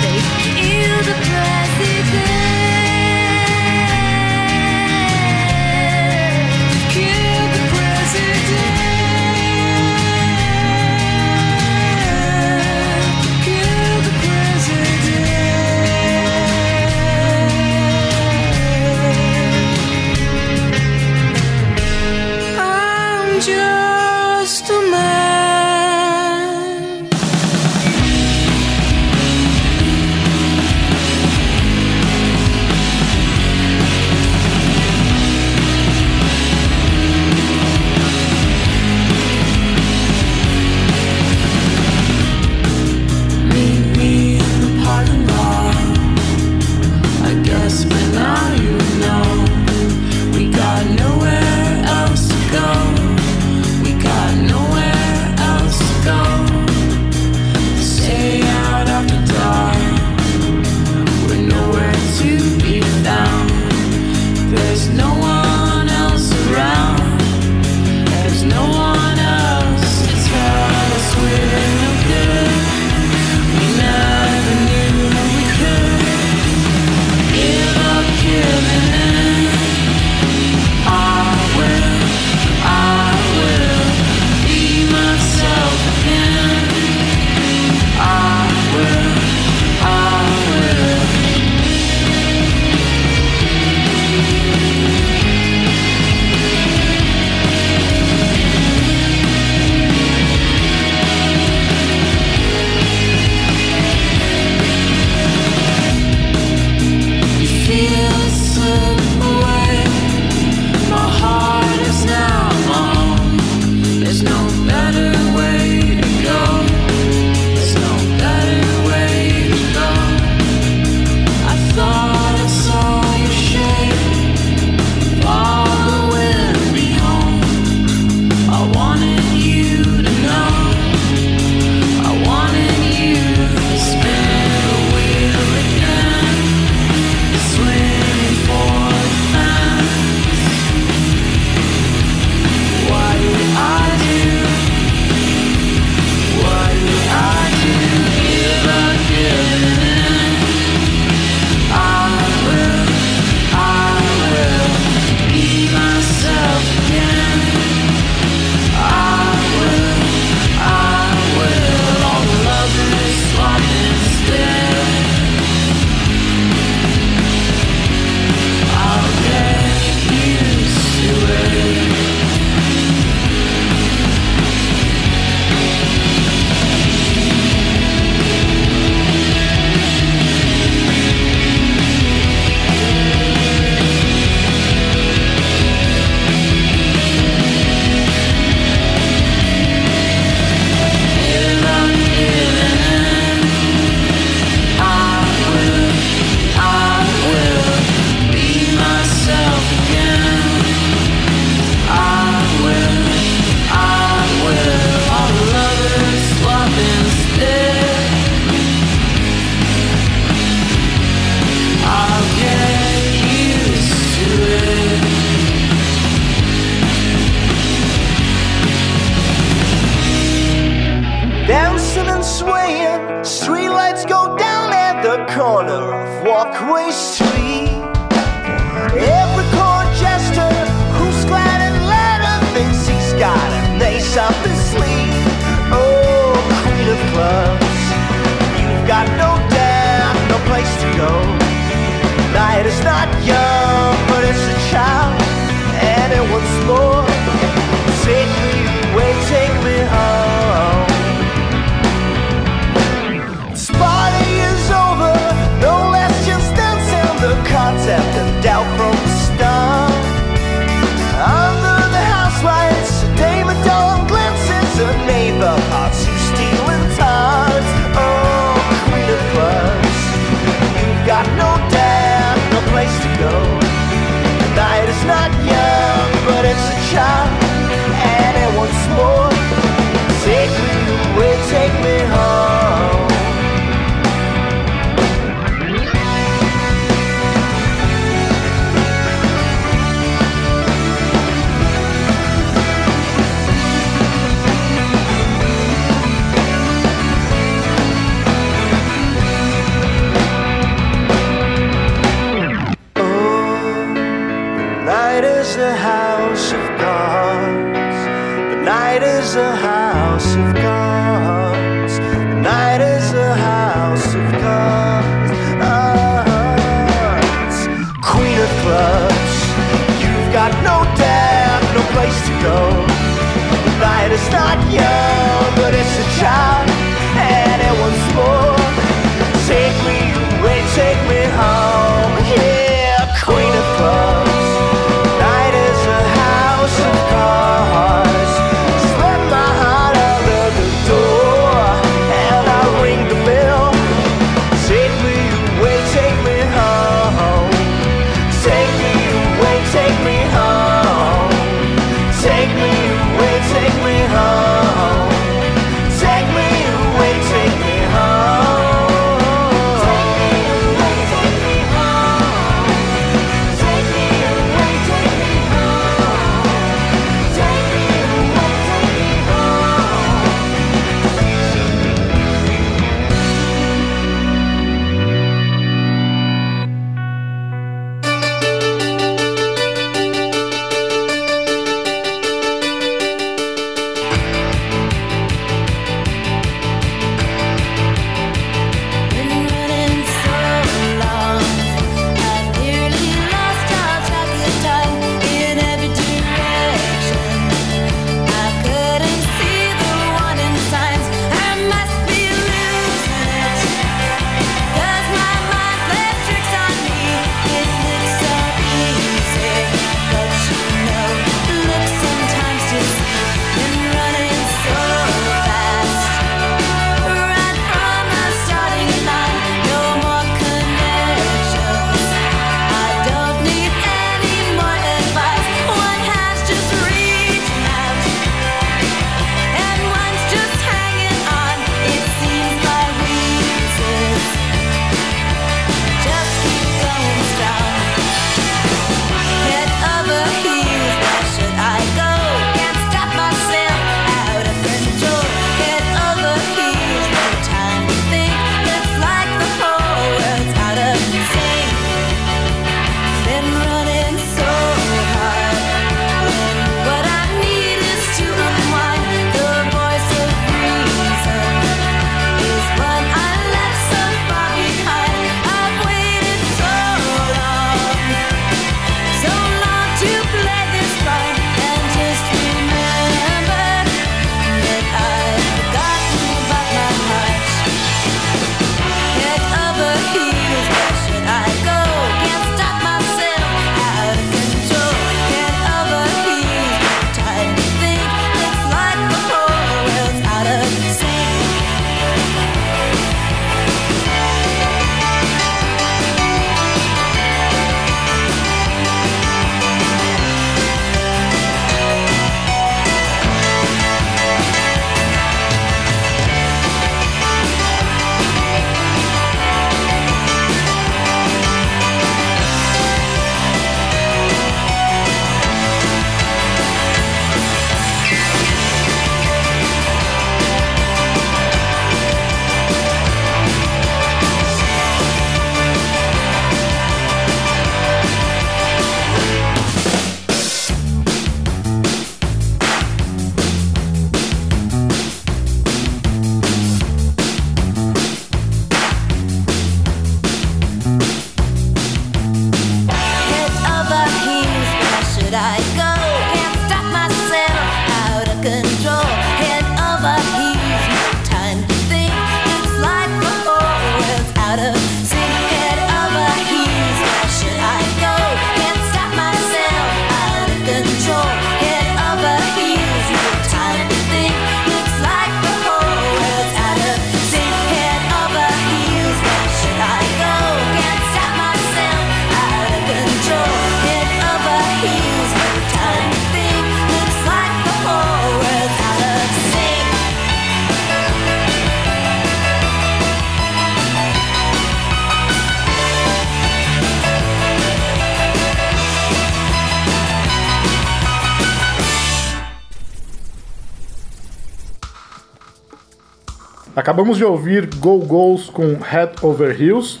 Acabamos 596.82 597.16
de 597.16 597.24
ouvir 597.24 597.68
Go 597.76 598.00
Go's 598.00 598.50
com 598.50 598.74
Head 598.74 599.12
Over 599.22 599.62
Heels, 599.62 600.00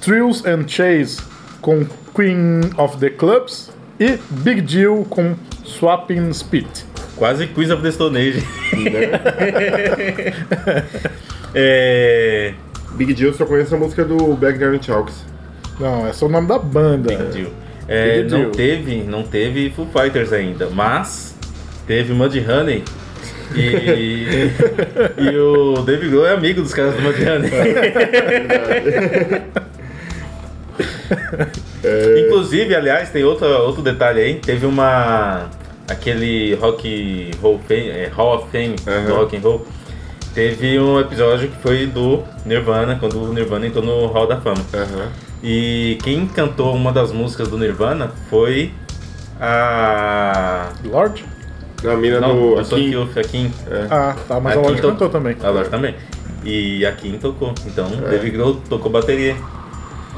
Thrills 0.00 0.44
and 0.44 0.66
Chase 0.66 1.22
com 1.60 1.86
Queen 2.12 2.62
of 2.76 2.98
the 2.98 3.10
Clubs 3.10 3.70
e 4.00 4.18
Big 4.42 4.60
Deal 4.62 5.06
com 5.08 5.36
Swapping 5.64 6.32
Spit. 6.32 6.84
Quase 7.14 7.46
Quiz 7.46 7.70
of 7.70 7.80
the 7.80 7.92
Stone 7.92 8.18
Age. 8.18 8.42
É. 11.54 12.54
Big 12.96 13.14
Deal 13.14 13.32
só 13.32 13.46
conheço 13.46 13.76
a 13.76 13.78
música 13.78 14.04
do 14.04 14.34
Backyard 14.34 14.84
Chalks. 14.84 15.24
Não, 15.78 16.10
esse 16.10 16.24
é 16.24 16.26
o 16.26 16.28
nome 16.28 16.48
da 16.48 16.58
banda. 16.58 17.16
Big 17.16 17.30
Deal. 17.30 17.50
É, 17.86 18.22
Big 18.22 18.32
não 18.32 18.40
Deal. 18.40 18.50
teve, 18.50 18.96
não 19.04 19.22
teve 19.22 19.70
Foo 19.70 19.86
Fighters 19.86 20.32
ainda, 20.32 20.68
mas 20.70 21.36
teve 21.86 22.12
Mudhoney 22.12 22.82
e, 23.54 24.50
e 25.18 25.36
o 25.36 25.82
Dave 25.82 26.08
Grohl 26.08 26.26
é 26.26 26.32
amigo 26.32 26.62
dos 26.62 26.72
caras 26.72 26.94
do 26.94 27.02
Mudhoney. 27.02 27.50
Inclusive, 32.26 32.74
aliás, 32.74 33.10
tem 33.10 33.24
outro, 33.24 33.46
outro 33.46 33.82
detalhe 33.82 34.20
aí, 34.20 34.34
teve 34.36 34.66
uma 34.66 35.50
aquele 35.88 36.54
Rock 36.54 37.30
Hall, 37.42 37.60
Fame, 37.66 37.90
é, 37.90 38.10
Hall 38.14 38.36
of 38.36 38.50
Fame 38.50 38.76
do 38.76 38.90
Aham. 38.90 39.14
Rock 39.14 39.36
and 39.36 39.40
Roll. 39.40 39.66
Teve 40.34 40.80
um 40.80 40.98
episódio 40.98 41.48
que 41.48 41.56
foi 41.58 41.86
do 41.86 42.24
Nirvana, 42.44 42.96
quando 42.98 43.22
o 43.22 43.32
Nirvana 43.32 43.66
entrou 43.66 43.84
no 43.84 44.06
Hall 44.06 44.26
da 44.26 44.40
Fama. 44.40 44.64
Aham. 44.72 45.08
E 45.42 45.98
quem 46.02 46.26
cantou 46.26 46.74
uma 46.74 46.90
das 46.90 47.12
músicas 47.12 47.48
do 47.48 47.58
Nirvana 47.58 48.10
foi 48.30 48.72
a. 49.40 50.70
Lorde? 50.84 51.24
A 51.86 51.96
mina 51.96 52.20
Não, 52.20 52.34
do. 52.34 52.58
eu 52.58 52.64
sou 52.64 52.78
Aqui, 52.78 52.86
aqui, 52.88 52.96
o- 52.96 53.20
a 53.20 53.24
Kim. 53.24 53.52
Ah, 53.90 54.16
tá, 54.26 54.40
mas 54.40 54.52
a 54.52 54.56
Kim 54.60 54.66
Lorde 54.66 54.80
to- 54.82 54.88
cantou 54.88 55.08
também. 55.10 55.36
A 55.42 55.50
Lorde 55.50 55.70
também. 55.70 55.94
E 56.44 56.84
a 56.86 56.92
Kim 56.92 57.18
tocou. 57.18 57.52
Então, 57.66 57.86
É. 58.06 58.10
Dave 58.10 58.30
Grohl 58.30 58.56
tocou 58.68 58.90
bateria. 58.90 59.34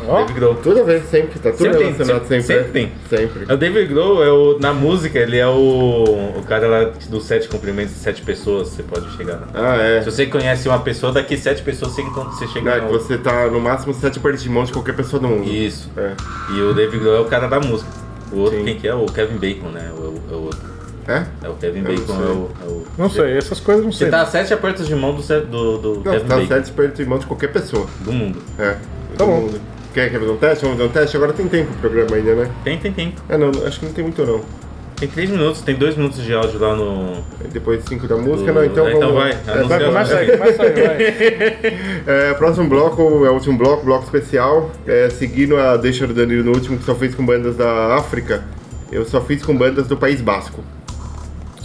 Ó, 0.09 0.19
Dave 0.21 0.35
Grohl. 0.35 0.55
Toda 0.57 0.85
vez, 0.85 1.05
sempre, 1.07 1.39
tá 1.39 1.51
tudo 1.51 1.59
Sempre 1.63 1.79
tem, 1.79 1.87
relacionado 1.93 2.21
sempre- 2.29 2.43
sempre. 2.43 2.65
sempre 2.65 2.73
tem. 2.73 2.93
Sempre. 3.19 3.47
É 3.49 3.55
O 3.55 3.57
David 3.57 3.87
Grohl 3.87 4.23
é 4.23 4.31
o, 4.31 4.59
na 4.61 4.73
música, 4.73 5.19
ele 5.19 5.39
é 5.39 5.47
o, 5.49 6.05
o 6.37 6.43
cara 6.47 6.69
lá 6.69 6.93
dos 7.09 7.25
sete 7.25 7.49
cumprimentos 7.49 7.95
de 7.95 8.01
sete 8.01 8.23
pessoas, 8.23 8.69
você 8.69 8.83
pode 8.83 9.11
chegar. 9.17 9.49
Ah, 9.55 9.77
é. 9.77 10.03
Se 10.03 10.11
você 10.11 10.27
conhece 10.27 10.69
uma 10.69 10.79
pessoa, 10.81 11.13
daqui 11.13 11.37
sete 11.37 11.63
pessoas 11.63 11.93
você, 11.93 12.03
encontra, 12.03 12.31
você 12.31 12.47
chega 12.49 12.77
Não, 12.79 12.87
é 12.87 12.89
você 12.91 13.17
tá 13.19 13.47
no 13.47 13.59
máximo 13.59 13.95
sete 13.95 14.21
partes 14.21 14.43
de 14.43 14.51
mão 14.51 14.65
de 14.65 14.73
qualquer 14.73 14.95
pessoa 14.95 15.19
do 15.21 15.29
mundo. 15.29 15.49
Isso. 15.51 15.91
É. 15.97 16.13
E 16.55 16.61
o 16.61 16.75
David 16.75 16.99
Grohl 17.03 17.17
é 17.17 17.21
o 17.21 17.25
cara 17.25 17.47
da 17.49 17.59
música. 17.59 17.91
O 18.31 18.41
outro, 18.41 18.59
Sim. 18.59 18.65
quem 18.65 18.77
que 18.79 18.87
é? 18.87 18.95
O 18.95 19.07
Kevin 19.07 19.39
Bacon, 19.39 19.69
né? 19.69 19.91
O, 19.97 20.01
o- 20.01 20.23
é 20.31 20.35
o 20.35 20.43
outro. 20.43 20.76
É? 21.09 21.25
É 21.45 21.49
o 21.49 21.55
Kevin 21.55 21.79
Eu 21.79 21.85
não 21.85 21.95
Bacon, 21.95 22.07
sei. 22.07 22.17
é 22.17 22.29
o, 22.29 22.51
é 22.61 22.65
o- 22.69 22.87
não 22.99 23.11
sei, 23.11 23.37
essas 23.39 23.61
coisas 23.61 23.85
não 23.85 23.93
Você 23.93 23.99
sei. 23.99 24.11
tá 24.11 24.23
a 24.23 24.27
sete 24.27 24.53
apertos 24.53 24.87
de 24.87 24.95
mão 24.95 25.15
do, 25.15 25.23
do, 25.23 25.79
do 25.79 25.95
Não, 25.97 26.03
Kevin 26.03 26.19
você 26.19 26.25
tá 26.27 26.35
Bacon. 26.37 26.49
sete 26.49 26.73
partes 26.73 26.97
de 26.97 27.07
mão 27.07 27.19
de 27.19 27.27
qualquer 27.27 27.53
pessoa. 27.53 27.87
Do 28.01 28.13
mundo. 28.13 28.43
É. 28.59 28.73
Tá 28.73 28.79
Do 29.19 29.27
bom. 29.27 29.41
mundo. 29.43 29.61
Quer, 29.95 30.11
quer 30.11 30.19
fazer 30.19 30.31
um 30.33 30.37
teste? 30.37 30.65
Vamos 30.65 30.79
fazer 30.79 30.89
um 30.91 30.93
teste? 30.93 31.17
Agora 31.17 31.33
tem 31.33 31.49
tempo 31.49 31.73
o 31.73 31.77
programa 31.77 32.17
ainda, 32.17 32.35
né? 32.35 32.51
Tem, 32.65 32.77
tem, 32.79 32.93
tem. 32.93 33.15
Ah, 33.29 33.39
não, 33.39 33.51
acho 33.67 33.79
que 33.81 33.87
não 33.87 33.93
tem 33.93 34.05
muito 34.05 34.25
não. 34.27 34.41
Tem 34.97 35.09
três 35.09 35.29
minutos, 35.31 35.61
tem 35.61 35.75
dois 35.75 35.95
minutos 35.97 36.23
de 36.23 36.33
áudio 36.35 36.59
lá 36.59 36.75
no. 36.75 37.23
Depois 37.53 37.83
de 37.83 37.89
cinco 37.89 38.07
da 38.09 38.17
música, 38.17 38.51
Do- 38.51 38.59
não, 38.59 38.65
então 38.65 38.87
É, 38.87 38.91
vamos... 38.93 39.05
então 39.05 39.15
vai, 39.15 39.31
É, 39.31 39.63
vai, 39.63 39.85
aí, 40.19 40.37
começa 40.39 40.63
aí, 40.63 40.73
vai. 40.73 40.97
É, 42.31 42.35
próximo 42.35 42.69
bloco 42.69 43.03
é 43.25 43.31
o 43.31 43.35
último 43.35 43.57
bloco, 43.59 43.85
bloco 43.85 44.05
especial. 44.05 44.71
É, 44.87 45.09
seguindo 45.11 45.57
a 45.59 45.77
deixa 45.77 46.07
do 46.07 46.15
Danilo 46.15 46.45
no 46.45 46.53
último, 46.53 46.79
que 46.79 46.85
só 46.85 46.95
fez 46.95 47.15
com 47.15 47.25
bandas 47.27 47.57
da 47.57 47.95
África, 47.97 48.43
eu 48.91 49.05
só 49.05 49.21
fiz 49.21 49.43
com 49.45 49.55
bandas 49.57 49.87
do 49.87 49.97
País 49.99 50.21
Basco. 50.21 50.63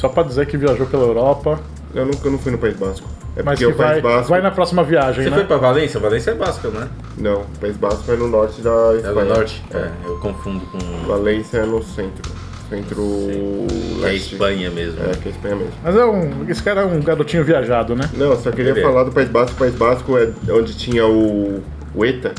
Só 0.02 0.10
pra 0.10 0.24
dizer 0.24 0.48
que 0.48 0.58
viajou 0.58 0.88
pela 0.88 1.04
Europa, 1.04 1.60
Eu 1.94 2.08
nunca 2.08 2.28
não 2.28 2.40
fui 2.40 2.52
no 2.52 2.58
País 2.58 2.76
Basco. 2.76 3.08
É 3.38 3.44
mas 3.44 3.60
porque 3.60 3.66
que 3.66 3.66
o 3.66 3.76
País 3.76 4.02
vai, 4.02 4.14
Basco. 4.14 4.30
vai 4.30 4.42
na 4.42 4.50
próxima 4.50 4.84
viagem, 4.84 5.24
Você 5.24 5.30
né? 5.30 5.36
foi 5.36 5.46
pra 5.46 5.58
Valência? 5.58 6.00
Valência 6.00 6.32
é 6.32 6.34
Basca, 6.34 6.70
né? 6.70 6.88
Não, 7.20 7.42
o 7.42 7.60
País 7.60 7.78
Basco 7.78 8.12
é 8.12 8.16
no 8.16 8.28
norte 8.28 8.62
da 8.62 8.72
É 8.72 8.96
Espanha. 8.98 9.14
do 9.14 9.26
norte? 9.26 9.64
É, 9.72 9.90
eu 10.04 10.18
confundo 10.18 10.66
com. 10.66 10.80
Valência 11.08 11.60
é 11.60 11.66
no 11.68 11.84
centro. 11.84 12.32
É 12.72 12.76
Centro-leste. 12.78 14.34
Espanha 14.34 14.72
mesmo. 14.72 15.04
É, 15.04 15.16
que 15.18 15.28
é 15.28 15.32
Espanha 15.32 15.56
mesmo. 15.56 15.74
Mas 15.84 15.96
é 15.96 16.06
um, 16.06 16.50
esse 16.50 16.64
cara 16.64 16.82
é 16.82 16.86
um 16.86 17.00
garotinho 17.02 17.44
viajado, 17.44 17.96
né? 17.96 18.10
Não, 18.16 18.32
eu 18.32 18.38
só 18.38 18.50
queria 18.50 18.72
é. 18.72 18.82
falar 18.82 19.04
do 19.04 19.12
País 19.12 19.30
Basco. 19.30 19.56
O 19.56 19.60
País 19.60 19.76
Basco 19.76 20.18
é 20.18 20.32
onde 20.52 20.74
tinha 20.76 21.06
o, 21.06 21.62
o 21.94 22.06
ETA. 22.06 22.34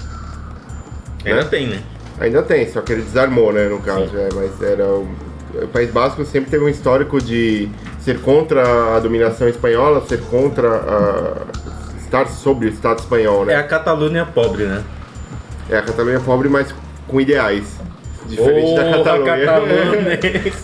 Ainda 1.24 1.44
né? 1.44 1.48
tem, 1.48 1.68
né? 1.68 1.80
Ainda 2.18 2.42
tem, 2.42 2.68
só 2.68 2.80
que 2.80 2.92
ele 2.92 3.02
desarmou, 3.02 3.52
né, 3.52 3.68
no 3.68 3.78
caso. 3.80 4.10
É, 4.16 4.28
mas 4.34 4.60
era 4.62 4.84
o, 4.86 5.06
o 5.54 5.68
País 5.68 5.90
Basco 5.90 6.24
sempre 6.24 6.50
teve 6.50 6.64
um 6.64 6.68
histórico 6.68 7.20
de 7.20 7.68
ser 8.00 8.20
contra 8.20 8.96
a 8.96 9.00
dominação 9.00 9.48
espanhola, 9.48 10.02
ser 10.06 10.20
contra 10.22 10.68
a, 10.68 11.32
estar 11.98 12.26
sob 12.28 12.66
o 12.66 12.68
Estado 12.68 13.00
espanhol, 13.00 13.42
É 13.44 13.46
né? 13.46 13.56
a 13.56 13.62
Catalunha 13.62 14.24
pobre, 14.26 14.64
né? 14.64 14.82
É, 15.70 15.78
a 15.78 15.82
Catalunha 15.82 16.20
pobre, 16.20 16.48
mas 16.48 16.74
com 17.06 17.20
ideais. 17.20 17.64
Diferente 18.26 18.74
da 18.76 18.84
Porra, 18.84 19.02
Catalunha. 19.04 19.36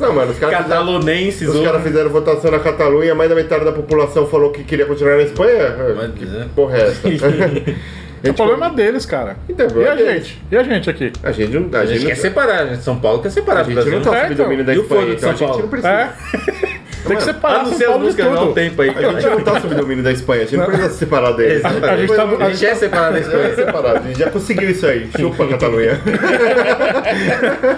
Não, 0.01 0.15
mano, 0.15 0.31
os 0.33 0.39
caras 0.39 0.63
fizeram, 0.63 0.97
os 0.97 1.61
caras 1.65 1.83
fizeram 1.83 2.11
votação 2.11 2.51
na 2.51 2.59
Catalunha, 2.59 3.15
mais 3.15 3.29
da 3.29 3.35
metade 3.35 3.65
da 3.65 3.73
população 3.73 4.27
falou 4.27 4.51
que 4.51 4.63
queria 4.65 4.87
continuar 4.87 5.17
na 5.17 5.23
Espanha. 5.23 5.77
Mas, 5.97 6.15
que 6.15 6.49
porra 6.55 6.79
é 6.79 6.89
essa? 6.89 7.09
É 8.23 8.31
o 8.31 8.35
problema 8.35 8.71
deles, 8.71 9.07
cara. 9.07 9.37
Então, 9.49 9.67
e 9.81 9.87
a 9.89 9.95
deles. 9.95 10.13
gente? 10.27 10.43
E 10.51 10.57
a 10.57 10.63
gente 10.63 10.91
aqui? 10.91 11.13
A 11.23 11.31
gente 11.33 11.53
não, 11.59 11.79
a 11.79 11.83
A 11.83 11.87
gente 11.87 11.99
gente 12.01 12.07
quer 12.09 12.15
não, 12.17 12.23
separar, 12.23 12.61
a 12.63 12.67
gente 12.67 12.83
São 12.83 12.99
Paulo 12.99 13.23
quer 13.23 13.31
separar 13.31 13.61
a 13.61 13.63
do 13.63 13.67
gente 13.71 13.75
Brasil. 13.77 13.93
não 13.95 14.03
tá 14.03 14.17
É, 14.17 14.23
sob 14.23 14.35
domínio 14.35 14.65
da 14.65 14.73
então. 14.75 14.75
E 14.75 14.79
o 14.79 14.83
Espanha, 14.83 15.01
foda 15.03 15.11
de 15.13 15.17
então 15.19 15.31
a 15.31 15.37
São 15.37 15.47
gente 15.47 15.63
não 15.63 15.69
Paulo? 15.69 15.69
precisa. 15.69 15.89
É? 15.89 16.79
Tem 17.07 17.17
que 17.17 17.23
separar 17.23 17.55
São 17.55 17.67
Anuncia 17.67 17.87
as 17.87 17.93
Paulo 17.93 17.99
de 17.99 18.05
músicas, 18.07 18.27
um. 18.27 19.09
A 19.09 19.13
gente 19.21 19.27
não 19.31 19.41
tá 19.41 19.61
sob 19.61 19.75
domínio 19.77 20.05
da 20.05 20.13
Espanha, 20.13 20.43
a 20.43 20.45
gente 20.45 20.57
não 20.59 20.67
precisa 20.67 20.89
se 20.91 20.99
separar 20.99 21.33
deles. 21.33 21.59
Exatamente. 21.59 21.85
A 21.89 21.97
gente 21.97 22.17
tá 22.17 22.25
do- 22.27 22.43
A 22.45 22.51
gente 22.51 22.67
é 22.67 22.75
separado 22.75 23.13
da 23.13 23.19
É 23.19 23.23
Espanha. 23.23 23.55
separado, 23.55 23.99
a 23.99 24.03
gente 24.03 24.19
já 24.19 24.31
conseguiu 24.31 24.71
isso 24.71 24.87
aí. 24.87 25.09
Chupa, 25.17 25.47
Catalunha. 25.49 26.01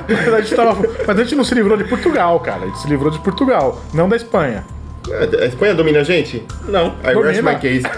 Mas 0.09 0.35
a, 0.35 0.41
gente 0.41 0.55
tava- 0.55 0.89
mas 1.07 1.19
a 1.19 1.23
gente 1.23 1.37
não 1.37 1.45
se 1.45 1.55
livrou 1.55 1.77
de 1.77 1.85
Portugal, 1.85 2.41
cara. 2.41 2.63
A 2.63 2.67
gente 2.67 2.79
se 2.81 2.89
livrou 2.89 3.11
de 3.11 3.19
Portugal, 3.21 3.81
não 3.95 4.09
da 4.09 4.17
Espanha. 4.17 4.65
A 5.41 5.47
Espanha 5.47 5.75
domina 5.75 6.01
a 6.01 6.05
gente? 6.05 6.45
Não. 6.69 6.95
I 7.03 7.15
rest 7.23 7.43
my 7.43 7.57
case. 7.57 7.83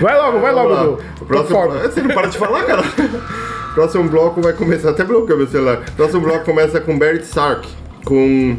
Vai 0.00 0.16
logo, 0.16 0.40
vai 0.40 0.52
logo, 0.52 0.68
Vamos 0.68 0.90
lá. 0.90 0.96
Du. 0.96 1.22
O 1.22 1.26
próximo... 1.26 1.68
Você 1.68 2.02
não 2.02 2.14
para 2.14 2.26
de 2.26 2.36
falar, 2.36 2.64
cara? 2.64 2.82
Próximo 3.74 4.08
bloco 4.08 4.40
vai 4.40 4.54
começar. 4.54 4.90
Até 4.90 5.04
bloqueou 5.04 5.36
meu 5.36 5.46
celular. 5.46 5.84
Próximo 5.96 6.22
bloco 6.22 6.46
começa 6.46 6.80
com 6.80 6.98
Barrett 6.98 7.26
Sark. 7.26 7.68
Com. 8.06 8.56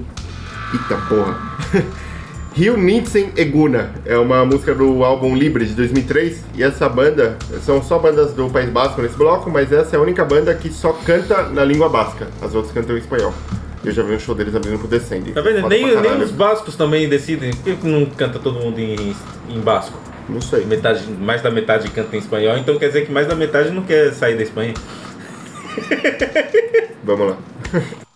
Eita 0.74 0.96
porra. 1.10 1.36
Rio 2.54 2.78
Nitzen 2.78 3.32
Eguna 3.36 3.94
é 4.06 4.18
uma 4.18 4.46
música 4.46 4.74
do 4.74 5.04
álbum 5.04 5.36
Libre 5.36 5.66
de 5.66 5.74
2003 5.74 6.44
e 6.56 6.64
essa 6.64 6.90
banda 6.90 7.38
são 7.64 7.84
só 7.84 8.00
bandas 8.00 8.34
do 8.34 8.50
País 8.50 8.70
Basco 8.70 9.02
nesse 9.02 9.16
bloco, 9.16 9.50
mas 9.50 9.72
essa 9.72 9.96
é 9.96 10.00
a 10.00 10.02
única 10.02 10.26
banda 10.26 10.54
que 10.56 10.72
só 10.72 10.92
canta 10.94 11.50
na 11.50 11.64
língua 11.64 11.88
basca. 11.88 12.28
As 12.42 12.56
outras 12.56 12.74
cantam 12.74 12.96
em 12.96 13.00
espanhol. 13.00 13.34
Eu 13.88 13.94
já 13.94 14.04
vi 14.04 14.16
um 14.16 14.20
show 14.20 14.36
deles 14.36 14.54
abrindo 14.54 14.78
pro 14.80 14.88
Descende. 14.88 15.32
Tá 15.32 15.42
vendo? 15.42 15.68
Nem, 15.70 16.00
nem 16.02 16.22
os 16.22 16.32
bascos 16.32 16.76
também 16.76 17.08
decidem. 17.08 17.52
Por 17.52 17.64
que 17.64 17.76
que 17.78 17.88
não 17.88 18.06
canta 18.06 18.38
todo 18.38 18.60
mundo 18.60 18.78
em, 18.80 19.16
em 19.50 19.60
basco? 19.62 19.98
Não 20.28 20.42
sei. 20.42 20.66
Metade, 20.66 21.10
mais 21.10 21.42
da 21.42 21.50
metade 21.50 21.90
canta 21.90 22.16
em 22.16 22.20
espanhol, 22.20 22.58
então 22.58 22.78
quer 22.78 22.88
dizer 22.88 23.06
que 23.06 23.12
mais 23.12 23.28
da 23.28 23.36
metade 23.36 23.70
não 23.72 23.84
quer 23.84 24.12
sair 24.14 24.36
da 24.36 24.44
Espanha. 24.44 24.74
Vamos 27.04 27.30
lá. 27.30 27.38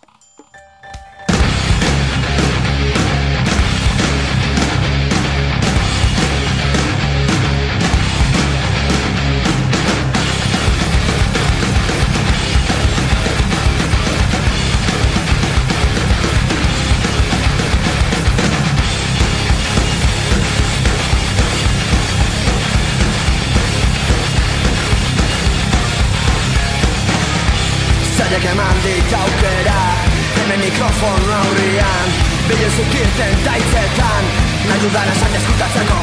Zaiak 28.32 28.44
eman 28.52 28.76
dit 28.82 29.12
aukera 29.12 29.80
Hemen 30.36 30.60
mikrofon 30.64 31.24
aurrian 31.38 32.08
Bile 32.48 32.68
zukirten 32.76 33.34
daitzetan 33.44 34.24
Nahi 34.68 34.78
dudara 34.84 35.12
zain 35.20 35.34
eskutatzeko 35.36 35.98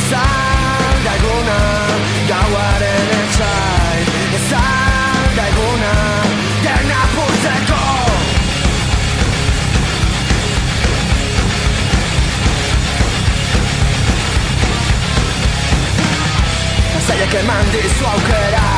Ezan 0.00 0.98
daiguna 1.06 1.56
Gauaren 2.28 3.08
etxai 3.20 3.98
Ezan 4.40 5.32
daiguna 5.38 5.94
Derna 6.66 7.00
putzeko 7.14 7.80
Zaiak 17.08 17.40
eman 17.40 17.72
dizu 17.72 18.04
aukera 18.12 18.68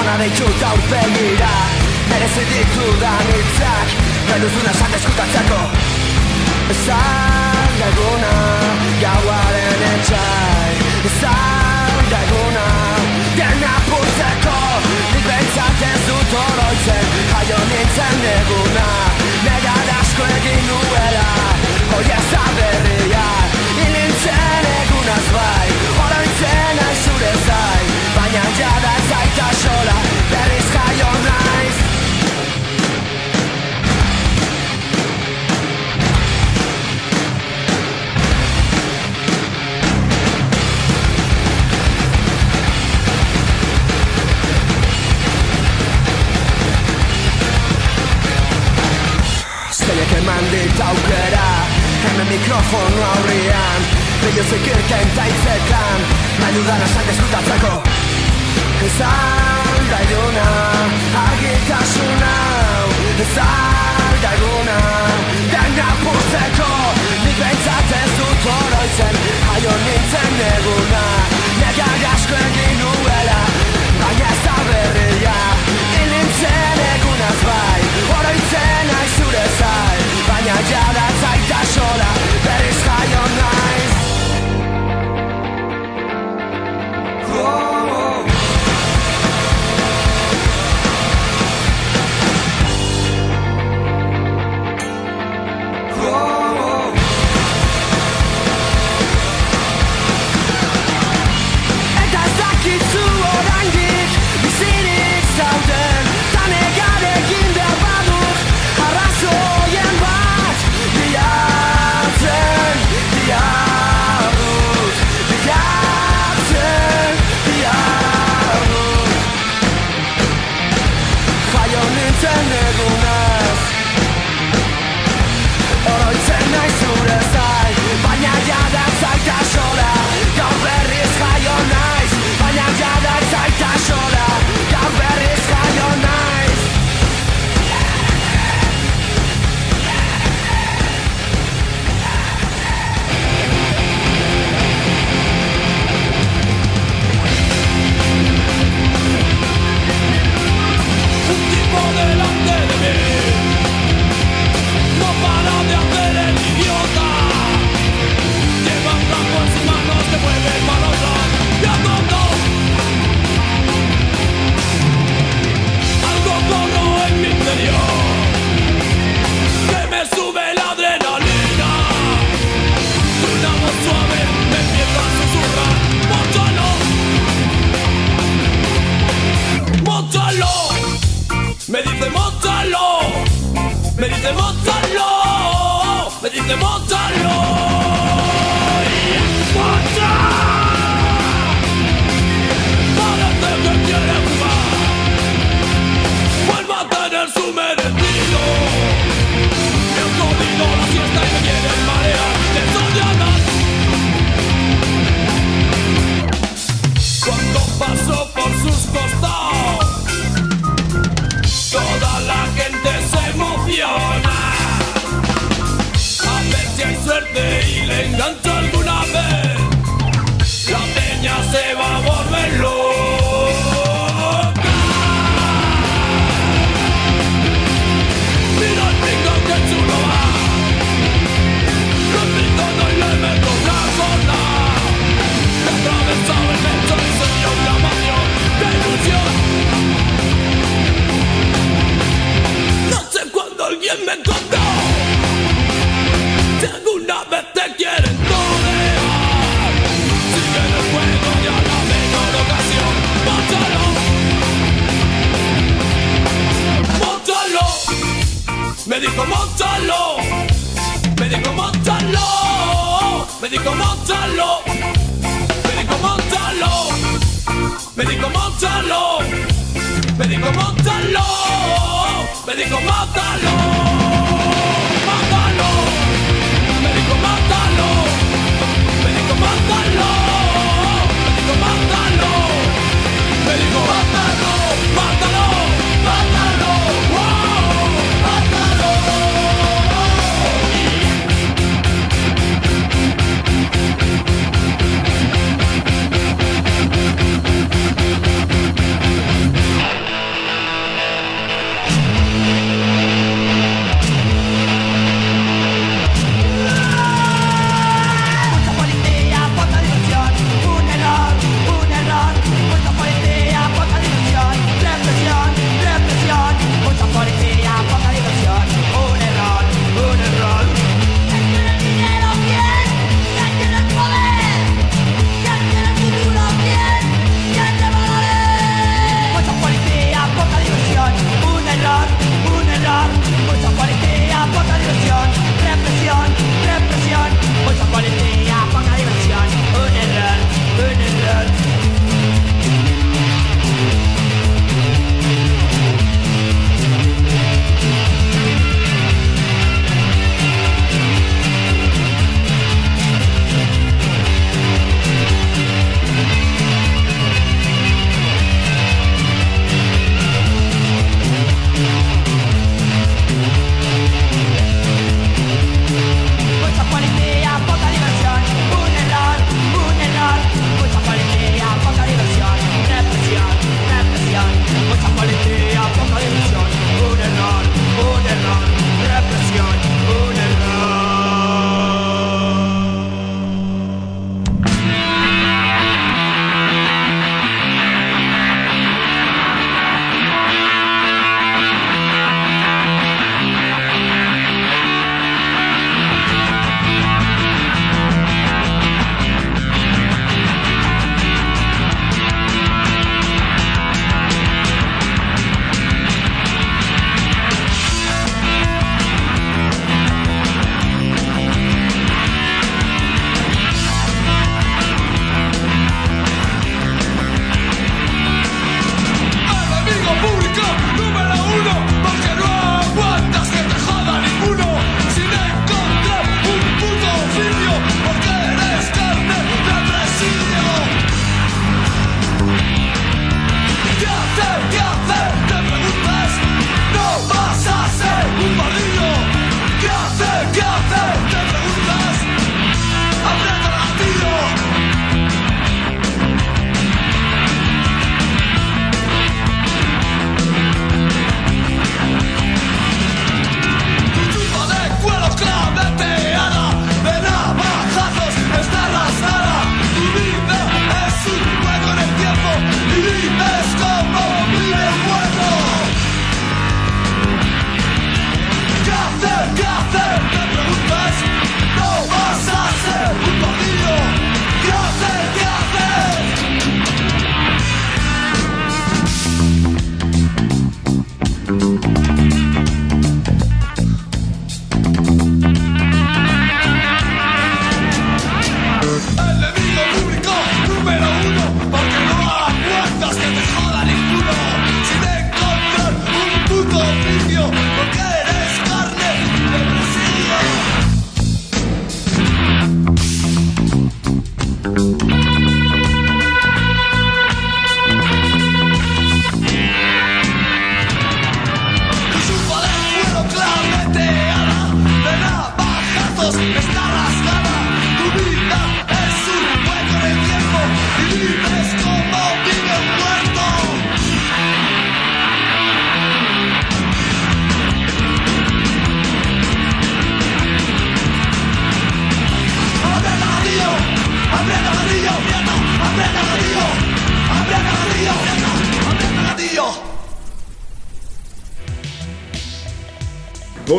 Ana 0.00 0.18
deitxuta 0.24 0.76
urpegira 0.80 0.94
Zaiak 0.96 1.02
eman 1.04 1.52
dizu 1.52 1.52
aukera 1.60 1.73
Erez 2.12 2.36
editu 2.36 2.86
da 3.00 3.12
mitzak 3.28 3.92
Beluzuna 4.28 4.70
esan 4.70 4.94
eskutatzeko 4.98 5.60
Esan 6.74 7.72
daguna 7.80 8.32
Gauaren 9.00 9.84
etxai 9.88 10.72
Esan 11.08 12.02
daguna 12.12 12.66
Dena 13.38 13.74
putzeko 13.88 14.56
Nik 15.14 15.24
bentsatzen 15.30 15.98
zut 16.06 16.36
horoitzen 16.40 17.08
Jaio 17.32 17.60
nintzen 17.72 18.20
deguna 18.26 18.88
Nega 19.46 19.76
dasko 19.90 20.28
egin 20.38 20.68
duela 20.72 21.28
Hoi 21.94 22.04
ez 22.18 22.28
aberria 22.42 23.28
Ilintzen 23.86 24.68
egunaz 24.74 25.26
bai 25.38 25.68
Horoitzen 26.00 26.84
aizure 26.88 27.32
zai 27.46 27.82
Baina 28.18 28.44
jada 28.60 28.98
zaita 29.08 29.48
xola 29.62 29.72
Baina 29.72 29.72
jada 29.72 29.72
zaita 29.72 30.10
xola 30.10 30.13
eta 50.74 50.88
aukera. 50.90 51.48
Hemen 52.04 52.26
mikrofono 52.28 53.02
aurrian 53.14 53.82
Behiozek 54.22 54.66
irken 54.66 55.10
taitzetan 55.16 56.00
Nahi 56.40 56.54
dudana 56.56 56.88
sank 56.94 57.08
eskutatzeko 57.12 57.72
Ezan 58.88 59.86
daiduna 59.92 60.48
Argitasun 61.22 62.24
hau 62.28 62.88
Ezan 63.24 64.18
daiguna 64.24 64.78
Dena 65.52 65.88
purtzeko 66.02 66.70
Nik 67.24 67.40
behintzat 67.40 67.96
ez 68.02 68.10
dut 68.18 68.48
oroitzen 68.56 69.20
Jaio 69.46 69.76
nintzen 69.86 70.40
eguna 70.50 71.04
Negar 71.62 72.08
asko 72.12 72.40
egin 72.50 72.80
nuela 72.82 73.42
Baina 74.02 74.32
ez 74.36 74.40
da 74.44 74.58
berria 74.70 75.38
Ilintzen 76.02 76.86
egunaz 76.90 77.38
bai 77.48 77.82
Oroitzen 78.18 78.96
aizure 79.00 79.46
zai 79.58 80.03
baina 80.44 80.62
jada 80.68 80.92
that's 80.92 81.22
like 81.22 81.48
that 81.48 81.66
shoulder. 81.74 83.63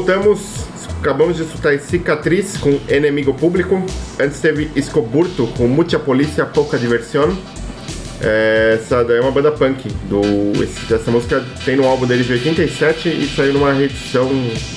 Voltamos, 0.09 0.39
acabamos 1.01 1.35
de 1.37 1.41
escutar 1.41 1.75
Cicatriz 1.79 2.57
com 2.57 2.79
Enemigo 2.87 3.33
Público. 3.33 3.83
Antes 4.21 4.39
teve 4.39 4.69
Escoburto 4.75 5.47
com 5.57 5.67
Muita 5.67 5.97
Polícia, 5.97 6.45
Pouca 6.45 6.77
Diversão. 6.77 7.35
É, 8.21 8.77
essa 8.79 9.03
daí 9.03 9.17
é 9.17 9.21
uma 9.21 9.31
banda 9.31 9.51
punk. 9.51 9.89
Do, 10.07 10.21
esse- 10.63 10.93
essa 10.93 11.09
música 11.09 11.43
tem 11.65 11.75
no 11.75 11.87
álbum 11.87 12.05
dele 12.05 12.23
de 12.23 12.33
87 12.33 13.09
e 13.09 13.27
saiu 13.35 13.53
numa 13.53 13.73
reedição 13.73 14.29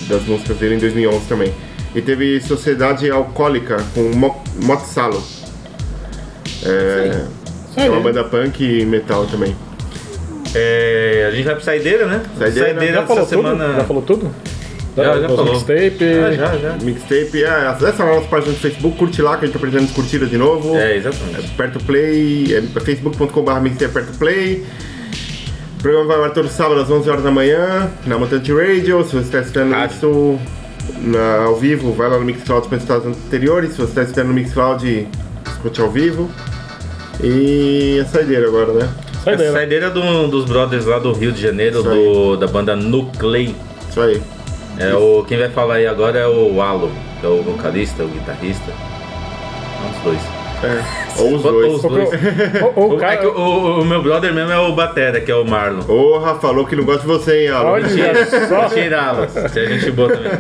das 0.09 0.22
músicas 0.22 0.57
dele 0.57 0.76
em 0.76 0.79
2011 0.79 1.26
também. 1.29 1.53
E 1.95 2.01
teve 2.01 2.41
Sociedade 2.41 3.11
Alcoólica 3.11 3.76
com 3.95 4.05
Mo- 4.16 4.43
Motsalo. 4.64 5.22
É, 6.64 7.26
é 7.85 7.91
uma 7.91 8.01
banda 8.01 8.24
punk 8.24 8.64
e 8.64 8.83
metal 8.87 9.26
também. 9.26 9.55
É, 10.55 11.26
a 11.31 11.35
gente 11.37 11.45
vai 11.45 11.55
pro 11.55 11.62
Saideira, 11.64 12.07
né? 12.07 12.22
Saideira, 12.39 12.68
Já 12.81 12.81
dessa 13.03 13.07
falou 13.07 13.26
semana. 13.26 13.64
tudo? 13.66 13.76
Já 13.76 13.85
falou 13.85 14.03
tudo? 14.03 14.47
Já, 14.97 15.05
já 15.05 15.14
Das 15.28 15.36
falou. 15.36 15.53
mixtape. 15.53 16.05
Ah, 16.05 16.32
já, 16.32 16.57
já. 16.57 16.76
Mixtape, 16.82 17.45
é, 17.45 17.49
acessa 17.68 18.03
a 18.03 18.07
nossa 18.07 18.26
página 18.28 18.53
do 18.53 18.59
Facebook, 18.59 18.97
curte 18.99 19.22
lá 19.22 19.36
que 19.36 19.45
a 19.45 19.47
gente 19.47 19.53
tá 19.53 19.59
apresentando 19.64 19.95
curtidas 19.95 20.28
de 20.30 20.36
novo. 20.36 20.76
É, 20.76 20.97
exatamente. 20.97 21.49
Perto 21.51 21.78
Play, 21.84 22.55
é 22.57 22.62
facebook.com.br 22.80 23.61
mixtape 23.61 23.93
Perto 23.95 24.18
Play. 24.18 24.64
O 25.78 25.82
programa 25.82 26.07
vai 26.09 26.16
ao 26.16 26.24
ar 26.24 26.30
todo 26.32 26.49
sábado 26.49 26.80
às 26.80 26.91
11 26.91 27.09
horas 27.09 27.22
da 27.22 27.30
manhã, 27.30 27.89
na 28.05 28.18
Mutante 28.18 28.53
Radio. 28.53 29.05
Se 29.05 29.12
você 29.12 29.18
está 29.18 29.39
assistindo 29.39 29.70
Rádio. 29.70 29.95
isso 29.97 30.39
na- 31.03 31.45
ao 31.45 31.55
vivo, 31.55 31.93
vai 31.93 32.11
lá 32.11 32.18
no 32.18 32.24
Mixcloud 32.24 32.66
para 32.66 32.78
escutar 32.78 32.97
as 32.97 33.07
anteriores. 33.07 33.70
Se 33.70 33.76
você 33.76 33.84
está 33.91 34.01
assistindo 34.03 34.26
no 34.26 34.34
Mixcloud, 34.34 35.07
escute 35.47 35.80
ao 35.80 35.89
vivo. 35.89 36.28
E 37.22 38.01
a 38.01 38.05
saideira 38.07 38.49
agora, 38.49 38.72
né? 38.72 38.89
Saideira. 39.24 39.51
A 39.51 39.55
saideira 39.55 39.91
do- 39.91 40.28
dos 40.28 40.45
brothers 40.45 40.84
lá 40.86 40.99
do 40.99 41.12
Rio 41.12 41.32
de 41.32 41.41
Janeiro, 41.41 41.82
do, 41.82 42.36
da 42.36 42.47
banda 42.47 42.74
Nuclei. 42.76 43.55
Isso 43.89 44.01
aí. 44.01 44.20
É 44.79 44.95
o, 44.95 45.24
quem 45.24 45.39
vai 45.39 45.49
falar 45.49 45.74
aí 45.74 45.87
agora 45.87 46.18
é 46.18 46.26
o 46.26 46.62
Alo, 46.62 46.91
que 47.20 47.26
é 47.26 47.29
o 47.29 47.43
vocalista, 47.43 48.05
o 48.05 48.09
guitarrista. 48.09 48.72
Um 49.85 49.91
dos 49.91 50.03
dois. 50.03 50.38
É. 50.62 51.20
Ou 51.20 51.34
os 51.36 51.44
Ou- 51.44 51.52
dois. 51.52 51.66
ou 51.68 51.74
os 51.76 51.82
dois. 51.82 52.09
Ou- 52.62 52.72
ou 52.76 52.90
o 52.90 52.96
O, 52.96 53.02
é 53.04 53.16
que 53.16 53.22
cara. 53.22 53.28
o, 53.30 53.80
o 53.80 53.84
meu 53.84 54.02
brother 54.02 54.32
mesmo 54.34 54.50
é 54.52 54.59
o 54.59 54.72
Batera, 54.74 55.20
que 55.20 55.30
é 55.30 55.34
o 55.34 55.44
Marlon. 55.44 55.82
Porra, 55.82 56.34
falou 56.36 56.66
que 56.66 56.74
não 56.74 56.84
gosta 56.84 57.02
de 57.02 57.06
você, 57.06 57.42
hein, 57.44 57.48
Alan? 57.48 57.70
Olha 57.70 57.88
só. 57.88 58.56
Alan. 58.98 59.26
Você 59.28 59.61
é 59.61 59.66
gente 59.66 59.90
boa 59.92 60.09
também. 60.09 60.32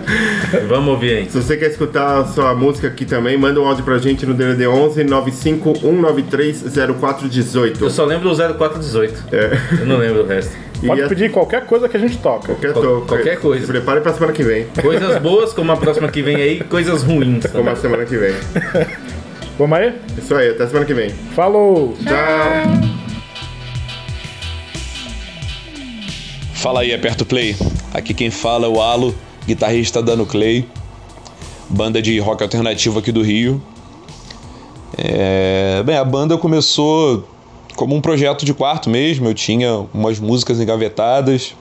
Vamos 0.68 0.88
ouvir, 0.90 1.18
hein? 1.18 1.26
Se 1.30 1.40
você 1.40 1.56
quer 1.56 1.66
escutar 1.70 2.18
a 2.20 2.24
sua 2.24 2.54
música 2.54 2.88
aqui 2.88 3.04
também, 3.04 3.36
manda 3.38 3.60
um 3.60 3.66
áudio 3.66 3.84
pra 3.84 3.98
gente 3.98 4.26
no 4.26 4.34
DDD 4.34 4.66
11 4.66 5.04
95193 5.04 6.64
0418. 7.00 7.84
Eu 7.84 7.90
só 7.90 8.04
lembro 8.04 8.28
do 8.28 8.34
0418. 8.36 9.24
É. 9.32 9.56
Eu 9.80 9.86
não 9.86 9.98
lembro 9.98 10.22
o 10.24 10.26
resto. 10.26 10.52
E 10.82 10.86
Pode 10.86 11.02
a- 11.02 11.08
pedir 11.08 11.30
qualquer 11.30 11.64
coisa 11.66 11.88
que 11.88 11.96
a 11.96 12.00
gente 12.00 12.18
toca. 12.18 12.46
qualquer, 12.54 12.72
Qual- 12.72 12.84
to- 13.00 13.04
qualquer 13.06 13.38
coisa. 13.40 13.66
Se 13.66 13.72
prepare 13.72 14.00
pra 14.00 14.12
semana 14.12 14.32
que 14.32 14.42
vem. 14.44 14.66
Coisas 14.80 15.18
boas, 15.20 15.52
como 15.52 15.72
a 15.72 15.76
próxima 15.76 16.08
que 16.08 16.22
vem 16.22 16.36
aí, 16.36 16.60
coisas 16.64 17.02
ruins. 17.02 17.46
Como 17.46 17.68
a 17.68 17.74
semana 17.76 18.04
que 18.04 18.16
vem. 18.16 18.34
Vamos 19.58 19.76
aí? 19.76 19.92
Isso 20.16 20.32
aí, 20.36 20.50
até 20.50 20.68
semana 20.68 20.86
que 20.86 20.94
vem. 20.94 21.10
Falou! 21.10 21.92
Tchau! 22.04 22.88
Fala 26.54 26.82
aí, 26.82 26.94
aperta 26.94 27.24
o 27.24 27.26
play. 27.26 27.56
Aqui 27.92 28.14
quem 28.14 28.30
fala 28.30 28.66
é 28.66 28.68
o 28.68 28.80
Alo, 28.80 29.12
guitarrista 29.44 30.00
da 30.00 30.14
Nuclei, 30.14 30.64
banda 31.68 32.00
de 32.00 32.20
rock 32.20 32.40
alternativo 32.44 33.00
aqui 33.00 33.10
do 33.10 33.20
Rio. 33.20 33.60
É, 34.96 35.82
Bem, 35.84 35.96
a 35.96 36.04
banda 36.04 36.38
começou 36.38 37.28
como 37.74 37.96
um 37.96 38.00
projeto 38.00 38.44
de 38.44 38.54
quarto 38.54 38.88
mesmo. 38.88 39.28
Eu 39.28 39.34
tinha 39.34 39.86
umas 39.92 40.20
músicas 40.20 40.60
engavetadas 40.60 41.56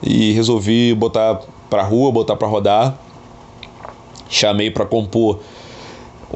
e 0.00 0.30
resolvi 0.30 0.94
botar 0.94 1.40
pra 1.68 1.82
rua, 1.82 2.12
botar 2.12 2.36
pra 2.36 2.46
rodar. 2.46 2.96
Chamei 4.28 4.70
pra 4.70 4.86
compor 4.86 5.40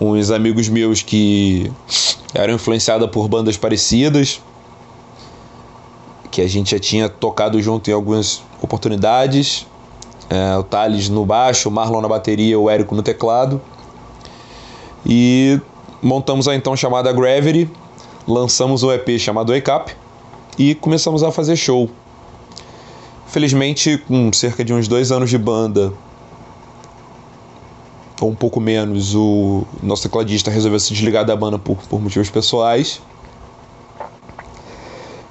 uns 0.01 0.31
amigos 0.31 0.69
meus 0.69 1.03
que 1.03 1.71
eram 2.35 2.55
influenciados 2.55 3.09
por 3.11 3.29
bandas 3.29 3.57
parecidas 3.57 4.41
que 6.37 6.43
a 6.43 6.47
gente 6.47 6.73
já 6.73 6.79
tinha 6.79 7.09
tocado 7.09 7.63
junto 7.63 7.89
em 7.89 7.95
algumas 7.95 8.43
oportunidades. 8.61 9.67
É, 10.29 10.55
o 10.59 10.63
Thales 10.63 11.09
no 11.09 11.25
baixo, 11.25 11.71
o 11.71 11.73
Marlon 11.73 12.03
na 12.03 12.09
bateria, 12.09 12.59
o 12.61 12.69
Érico 12.69 12.95
no 12.95 13.03
teclado. 13.03 13.59
E 15.07 15.59
montamos 16.03 16.47
a 16.47 16.55
então 16.55 16.77
chamada 16.77 17.11
Gravity, 17.11 17.71
lançamos 18.29 18.83
o 18.83 18.93
EP 18.93 19.19
chamado 19.19 19.51
Wake 19.51 19.71
Up 19.71 19.97
e 20.59 20.75
começamos 20.75 21.23
a 21.23 21.33
fazer 21.33 21.57
show. 21.57 21.89
Felizmente, 23.27 23.97
com 24.07 24.31
cerca 24.31 24.63
de 24.63 24.75
uns 24.75 24.87
dois 24.87 25.11
anos 25.11 25.31
de 25.31 25.39
banda, 25.39 25.91
ou 28.21 28.31
um 28.31 28.35
pouco 28.35 28.61
menos, 28.61 29.15
o 29.15 29.65
nosso 29.83 30.03
tecladista 30.03 30.51
resolveu 30.51 30.81
se 30.81 30.93
desligar 30.93 31.25
da 31.25 31.37
banda 31.37 31.59
por, 31.59 31.77
por 31.89 32.01
motivos 32.01 32.31
pessoais. 32.31 33.01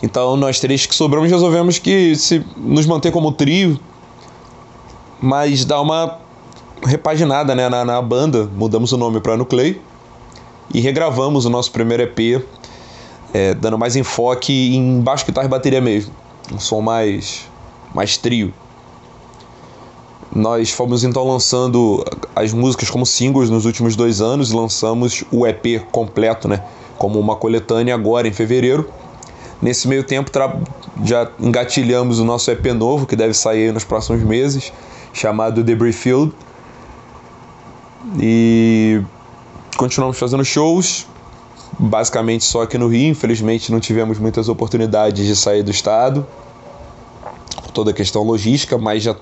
Então 0.04 0.38
nós 0.38 0.60
três 0.60 0.86
que 0.86 0.94
sobramos 0.94 1.32
resolvemos 1.32 1.80
que 1.80 2.16
se 2.16 2.46
nos 2.58 2.86
manter 2.86 3.12
como 3.12 3.32
trio, 3.32 3.80
mas 5.20 5.66
dar 5.66 5.82
uma 5.82 6.20
repaginada 6.84 7.56
né, 7.56 7.68
na, 7.70 7.84
na 7.84 8.02
banda, 8.02 8.50
mudamos 8.56 8.92
o 8.92 8.98
nome 8.98 9.20
para 9.20 9.36
Nuclei 9.36 9.82
e 10.74 10.80
regravamos 10.80 11.46
o 11.46 11.50
nosso 11.50 11.72
primeiro 11.72 12.04
EP, 12.04 12.46
é, 13.34 13.54
dando 13.54 13.78
mais 13.78 13.96
enfoque 13.96 14.76
em 14.76 15.02
baixo, 15.02 15.26
guitarra 15.26 15.48
e 15.48 15.50
bateria 15.50 15.82
mesmo, 15.82 16.14
um 16.54 16.60
som 16.60 16.82
mais 16.82 17.48
mais 17.94 18.18
trio. 18.18 18.54
Nós 20.36 20.70
fomos 20.70 21.06
então 21.06 21.26
lançando 21.26 22.04
as 22.36 22.52
músicas 22.52 22.90
como 22.90 23.06
singles 23.06 23.50
nos 23.50 23.64
últimos 23.64 23.96
dois 23.96 24.20
anos 24.20 24.52
e 24.52 24.54
lançamos 24.54 25.24
o 25.32 25.48
EP 25.48 25.82
completo, 25.90 26.50
né, 26.50 26.62
como 26.98 27.18
uma 27.18 27.38
coletânea 27.38 27.96
agora 27.96 28.28
em 28.28 28.34
fevereiro. 28.34 28.90
Nesse 29.62 29.88
meio 29.88 30.04
tempo 30.04 30.30
já 31.06 31.32
engatilhamos 31.40 32.20
o 32.20 32.26
nosso 32.26 32.52
EP 32.52 32.66
novo, 32.74 33.06
que 33.06 33.16
deve 33.16 33.34
sair 33.34 33.72
nos 33.72 33.86
próximos 33.86 34.22
meses, 34.24 34.74
chamado 35.14 35.64
Debris 35.64 35.96
Field. 35.96 36.34
E 38.20 39.02
continuamos 39.78 40.20
fazendo 40.20 40.44
shows, 40.44 41.08
basicamente 41.80 42.44
só 42.44 42.64
aqui 42.64 42.78
no 42.78 42.90
Rio. 42.90 43.12
Infelizmente 43.12 43.72
não 43.72 43.80
tivemos 43.80 44.20
muitas 44.20 44.50
oportunidades 44.50 45.26
de 45.26 45.34
sair 45.34 45.64
do 45.64 45.72
estado, 45.72 46.28
por 47.64 47.72
toda 47.72 47.92
a 47.92 47.94
questão 47.94 48.22
logística, 48.24 48.78
mas 48.78 49.02
já 49.02 49.16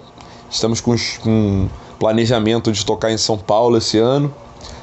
estamos 0.53 0.79
com, 0.79 0.95
com 1.21 1.67
planejamento 1.99 2.71
de 2.71 2.85
tocar 2.85 3.11
em 3.11 3.17
São 3.17 3.37
Paulo 3.37 3.77
esse 3.77 3.97
ano. 3.97 4.33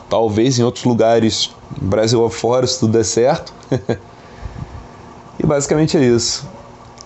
Talvez 0.09 0.59
em 0.59 0.63
outros 0.63 0.85
lugares, 0.85 1.51
Brasil 1.81 2.25
afora, 2.25 2.67
se 2.67 2.81
tudo 2.81 2.93
der 2.93 3.05
certo. 3.05 3.55
E 5.43 5.47
basicamente 5.47 5.97
é 5.97 6.05
isso. 6.05 6.47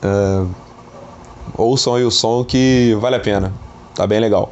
É, 0.02 0.44
ouçam 1.56 1.94
aí 1.94 2.02
o 2.02 2.10
som 2.10 2.44
que 2.44 2.96
vale 3.00 3.14
a 3.14 3.20
pena. 3.20 3.52
Tá 3.94 4.08
bem 4.08 4.18
legal. 4.18 4.50